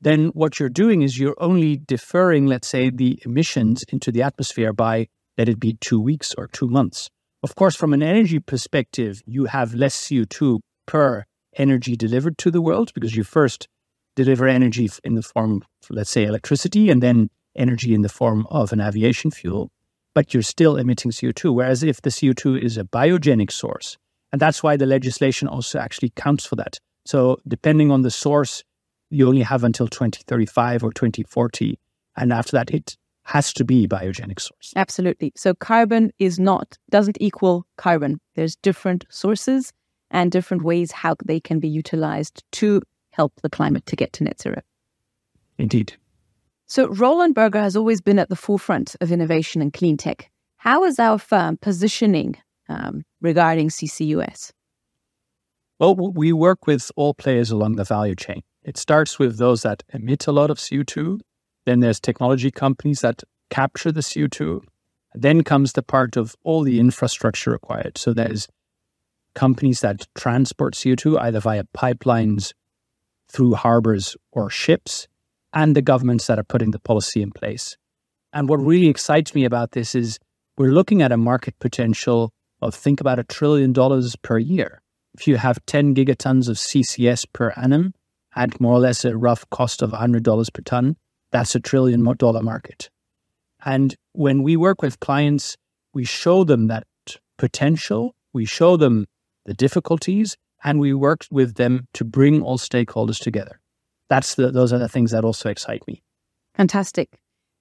then 0.00 0.28
what 0.28 0.58
you're 0.58 0.68
doing 0.68 1.02
is 1.02 1.18
you're 1.18 1.36
only 1.38 1.76
deferring, 1.76 2.46
let's 2.46 2.68
say, 2.68 2.90
the 2.90 3.20
emissions 3.24 3.84
into 3.88 4.12
the 4.12 4.22
atmosphere 4.22 4.72
by, 4.72 5.08
let 5.36 5.48
it 5.48 5.58
be 5.58 5.76
two 5.80 6.00
weeks 6.00 6.34
or 6.38 6.46
two 6.48 6.68
months. 6.68 7.10
Of 7.42 7.54
course, 7.54 7.76
from 7.76 7.92
an 7.92 8.02
energy 8.02 8.38
perspective, 8.38 9.22
you 9.26 9.46
have 9.46 9.74
less 9.74 9.96
CO2 9.96 10.60
per 10.86 11.24
energy 11.56 11.96
delivered 11.96 12.38
to 12.38 12.50
the 12.50 12.62
world 12.62 12.92
because 12.94 13.16
you 13.16 13.24
first 13.24 13.68
deliver 14.16 14.48
energy 14.48 14.88
in 15.04 15.14
the 15.14 15.22
form 15.22 15.62
of, 15.82 15.90
let's 15.90 16.10
say, 16.10 16.24
electricity 16.24 16.90
and 16.90 17.02
then 17.02 17.28
energy 17.56 17.94
in 17.94 18.02
the 18.02 18.08
form 18.08 18.46
of 18.50 18.72
an 18.72 18.80
aviation 18.80 19.30
fuel, 19.30 19.70
but 20.14 20.32
you're 20.32 20.42
still 20.42 20.76
emitting 20.76 21.10
CO2. 21.10 21.54
Whereas 21.54 21.82
if 21.82 22.02
the 22.02 22.10
CO2 22.10 22.62
is 22.62 22.76
a 22.76 22.84
biogenic 22.84 23.50
source, 23.52 23.96
and 24.32 24.40
that's 24.40 24.62
why 24.62 24.76
the 24.76 24.86
legislation 24.86 25.48
also 25.48 25.78
actually 25.78 26.10
counts 26.10 26.44
for 26.44 26.56
that. 26.56 26.78
So 27.04 27.40
depending 27.46 27.90
on 27.90 28.02
the 28.02 28.10
source, 28.10 28.62
you 29.10 29.26
only 29.28 29.42
have 29.42 29.64
until 29.64 29.88
2035 29.88 30.84
or 30.84 30.92
2040. 30.92 31.78
And 32.16 32.32
after 32.32 32.52
that, 32.52 32.70
it 32.70 32.96
has 33.22 33.52
to 33.54 33.64
be 33.64 33.86
biogenic 33.86 34.40
source. 34.40 34.72
Absolutely. 34.76 35.32
So 35.36 35.54
carbon 35.54 36.12
is 36.18 36.38
not, 36.38 36.76
doesn't 36.90 37.16
equal 37.20 37.66
carbon. 37.76 38.20
There's 38.34 38.56
different 38.56 39.06
sources 39.10 39.72
and 40.10 40.32
different 40.32 40.62
ways 40.62 40.92
how 40.92 41.16
they 41.24 41.40
can 41.40 41.60
be 41.60 41.68
utilized 41.68 42.42
to 42.52 42.82
help 43.10 43.32
the 43.42 43.50
climate 43.50 43.86
to 43.86 43.96
get 43.96 44.12
to 44.14 44.24
net 44.24 44.40
zero. 44.40 44.60
Indeed. 45.58 45.94
So, 46.66 46.88
Roland 46.88 47.34
Berger 47.34 47.60
has 47.60 47.76
always 47.76 48.00
been 48.02 48.18
at 48.18 48.28
the 48.28 48.36
forefront 48.36 48.94
of 49.00 49.10
innovation 49.10 49.62
and 49.62 49.72
clean 49.72 49.96
tech. 49.96 50.30
How 50.58 50.84
is 50.84 50.98
our 50.98 51.18
firm 51.18 51.56
positioning 51.56 52.36
um, 52.68 53.02
regarding 53.20 53.68
CCUS? 53.68 54.52
Well, 55.78 55.94
we 55.94 56.32
work 56.32 56.66
with 56.66 56.90
all 56.96 57.14
players 57.14 57.50
along 57.50 57.76
the 57.76 57.84
value 57.84 58.16
chain. 58.16 58.42
It 58.64 58.76
starts 58.76 59.18
with 59.18 59.38
those 59.38 59.62
that 59.62 59.84
emit 59.92 60.26
a 60.26 60.32
lot 60.32 60.50
of 60.50 60.58
CO2. 60.58 61.20
Then 61.66 61.80
there's 61.80 62.00
technology 62.00 62.50
companies 62.50 63.00
that 63.00 63.22
capture 63.50 63.92
the 63.92 64.00
CO2. 64.00 64.60
Then 65.14 65.44
comes 65.44 65.72
the 65.72 65.82
part 65.82 66.16
of 66.16 66.34
all 66.42 66.62
the 66.62 66.80
infrastructure 66.80 67.50
required. 67.50 67.96
So 67.96 68.12
there's 68.12 68.48
companies 69.34 69.80
that 69.80 70.06
transport 70.14 70.74
CO2 70.74 71.18
either 71.20 71.40
via 71.40 71.64
pipelines, 71.76 72.52
through 73.30 73.54
harbors, 73.54 74.16
or 74.32 74.50
ships, 74.50 75.06
and 75.52 75.76
the 75.76 75.82
governments 75.82 76.26
that 76.26 76.38
are 76.38 76.44
putting 76.44 76.72
the 76.72 76.80
policy 76.80 77.22
in 77.22 77.30
place. 77.30 77.76
And 78.32 78.48
what 78.48 78.60
really 78.60 78.88
excites 78.88 79.34
me 79.34 79.44
about 79.44 79.72
this 79.72 79.94
is 79.94 80.18
we're 80.56 80.72
looking 80.72 81.02
at 81.02 81.12
a 81.12 81.16
market 81.16 81.54
potential 81.60 82.32
of 82.60 82.74
think 82.74 83.00
about 83.00 83.18
a 83.18 83.24
trillion 83.24 83.72
dollars 83.72 84.16
per 84.16 84.38
year. 84.38 84.82
If 85.14 85.26
you 85.26 85.36
have 85.36 85.64
10 85.66 85.94
gigatons 85.94 86.48
of 86.48 86.56
CCS 86.56 87.26
per 87.32 87.50
annum 87.56 87.94
at 88.36 88.60
more 88.60 88.74
or 88.74 88.78
less 88.78 89.04
a 89.04 89.16
rough 89.16 89.48
cost 89.50 89.82
of 89.82 89.90
$100 89.90 90.52
per 90.52 90.62
ton, 90.62 90.96
that's 91.30 91.54
a 91.54 91.60
trillion 91.60 92.02
dollar 92.16 92.42
market. 92.42 92.90
And 93.64 93.94
when 94.12 94.42
we 94.42 94.56
work 94.56 94.82
with 94.82 95.00
clients, 95.00 95.56
we 95.92 96.04
show 96.04 96.44
them 96.44 96.68
that 96.68 96.86
potential, 97.36 98.14
we 98.32 98.44
show 98.44 98.76
them 98.76 99.06
the 99.44 99.54
difficulties, 99.54 100.36
and 100.64 100.78
we 100.78 100.92
work 100.94 101.26
with 101.30 101.54
them 101.54 101.86
to 101.94 102.04
bring 102.04 102.42
all 102.42 102.58
stakeholders 102.58 103.18
together. 103.18 103.60
That's 104.08 104.34
the, 104.34 104.50
those 104.50 104.72
are 104.72 104.78
the 104.78 104.88
things 104.88 105.10
that 105.10 105.24
also 105.24 105.48
excite 105.48 105.86
me. 105.86 106.02
Fantastic. 106.54 107.18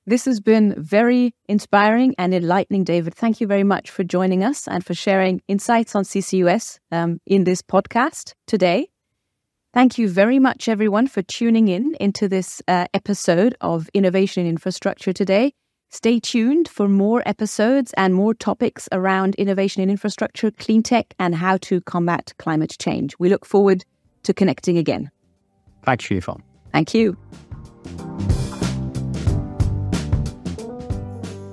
This 0.07 0.23
has 0.23 0.39
been 0.39 0.73
very 0.81 1.35
inspiring 1.49 2.15
and 2.17 2.33
enlightening, 2.33 2.85
David. 2.85 3.13
Thank 3.13 3.41
you 3.41 3.45
very 3.45 3.65
much 3.65 3.89
for 3.91 4.05
joining 4.05 4.41
us 4.41 4.65
and 4.65 4.83
for 4.85 4.93
sharing 4.93 5.41
insights 5.49 5.95
on 5.95 6.05
CCUS 6.05 6.79
um, 6.93 7.19
in 7.25 7.43
this 7.43 7.61
podcast 7.61 8.31
today. 8.47 8.87
Thank 9.73 9.97
you 9.97 10.07
very 10.07 10.39
much, 10.39 10.69
everyone, 10.69 11.07
for 11.07 11.21
tuning 11.23 11.67
in 11.67 11.93
into 11.99 12.29
this 12.29 12.61
uh, 12.69 12.85
episode 12.93 13.57
of 13.59 13.89
Innovation 13.93 14.45
in 14.45 14.49
Infrastructure 14.49 15.11
today. 15.11 15.51
Stay 15.89 16.21
tuned 16.21 16.69
for 16.69 16.87
more 16.87 17.21
episodes 17.25 17.93
and 17.97 18.15
more 18.15 18.33
topics 18.33 18.87
around 18.93 19.35
innovation 19.35 19.81
in 19.83 19.89
infrastructure, 19.89 20.51
clean 20.51 20.83
tech, 20.83 21.13
and 21.19 21.35
how 21.35 21.57
to 21.57 21.81
combat 21.81 22.33
climate 22.39 22.77
change. 22.79 23.13
We 23.19 23.27
look 23.27 23.45
forward 23.45 23.83
to 24.23 24.33
connecting 24.33 24.77
again. 24.77 25.11
Thank 25.83 26.09
you, 26.09 26.17
Yvonne. 26.17 26.43
Thank 26.71 26.93
you. 26.93 27.17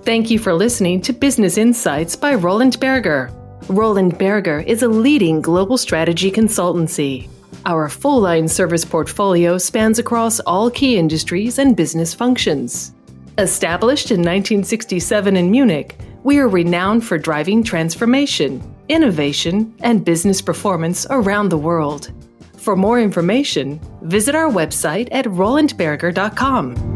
Thank 0.05 0.31
you 0.31 0.39
for 0.39 0.53
listening 0.53 1.01
to 1.01 1.15
Business 1.15 1.57
Insights 1.57 2.15
by 2.15 2.35
Roland 2.35 2.79
Berger. 2.79 3.31
Roland 3.69 4.19
Berger 4.19 4.61
is 4.61 4.83
a 4.83 4.89
leading 4.89 5.41
global 5.41 5.79
strategy 5.79 6.31
consultancy. 6.31 7.31
Our 7.65 7.89
full 7.89 8.21
line 8.21 8.47
service 8.47 8.85
portfolio 8.85 9.57
spans 9.57 9.99
across 9.99 10.41
all 10.41 10.71
key 10.71 10.99
industries 10.99 11.59
and 11.59 11.75
business 11.75 12.13
functions. 12.13 12.93
Established 13.39 14.11
in 14.11 14.19
1967 14.21 15.39
in 15.39 15.51
Munich, 15.51 15.97
we 16.23 16.39
are 16.39 16.49
renowned 16.49 17.03
for 17.03 17.17
driving 17.17 17.63
transformation, 17.63 18.63
innovation, 18.91 19.75
and 19.81 20.05
business 20.05 20.43
performance 20.43 21.07
around 21.09 21.49
the 21.49 21.57
world. 21.57 22.13
For 22.59 22.77
more 22.77 23.01
information, 23.01 23.81
visit 24.03 24.35
our 24.35 24.51
website 24.51 25.09
at 25.13 25.25
rolandberger.com. 25.25 26.94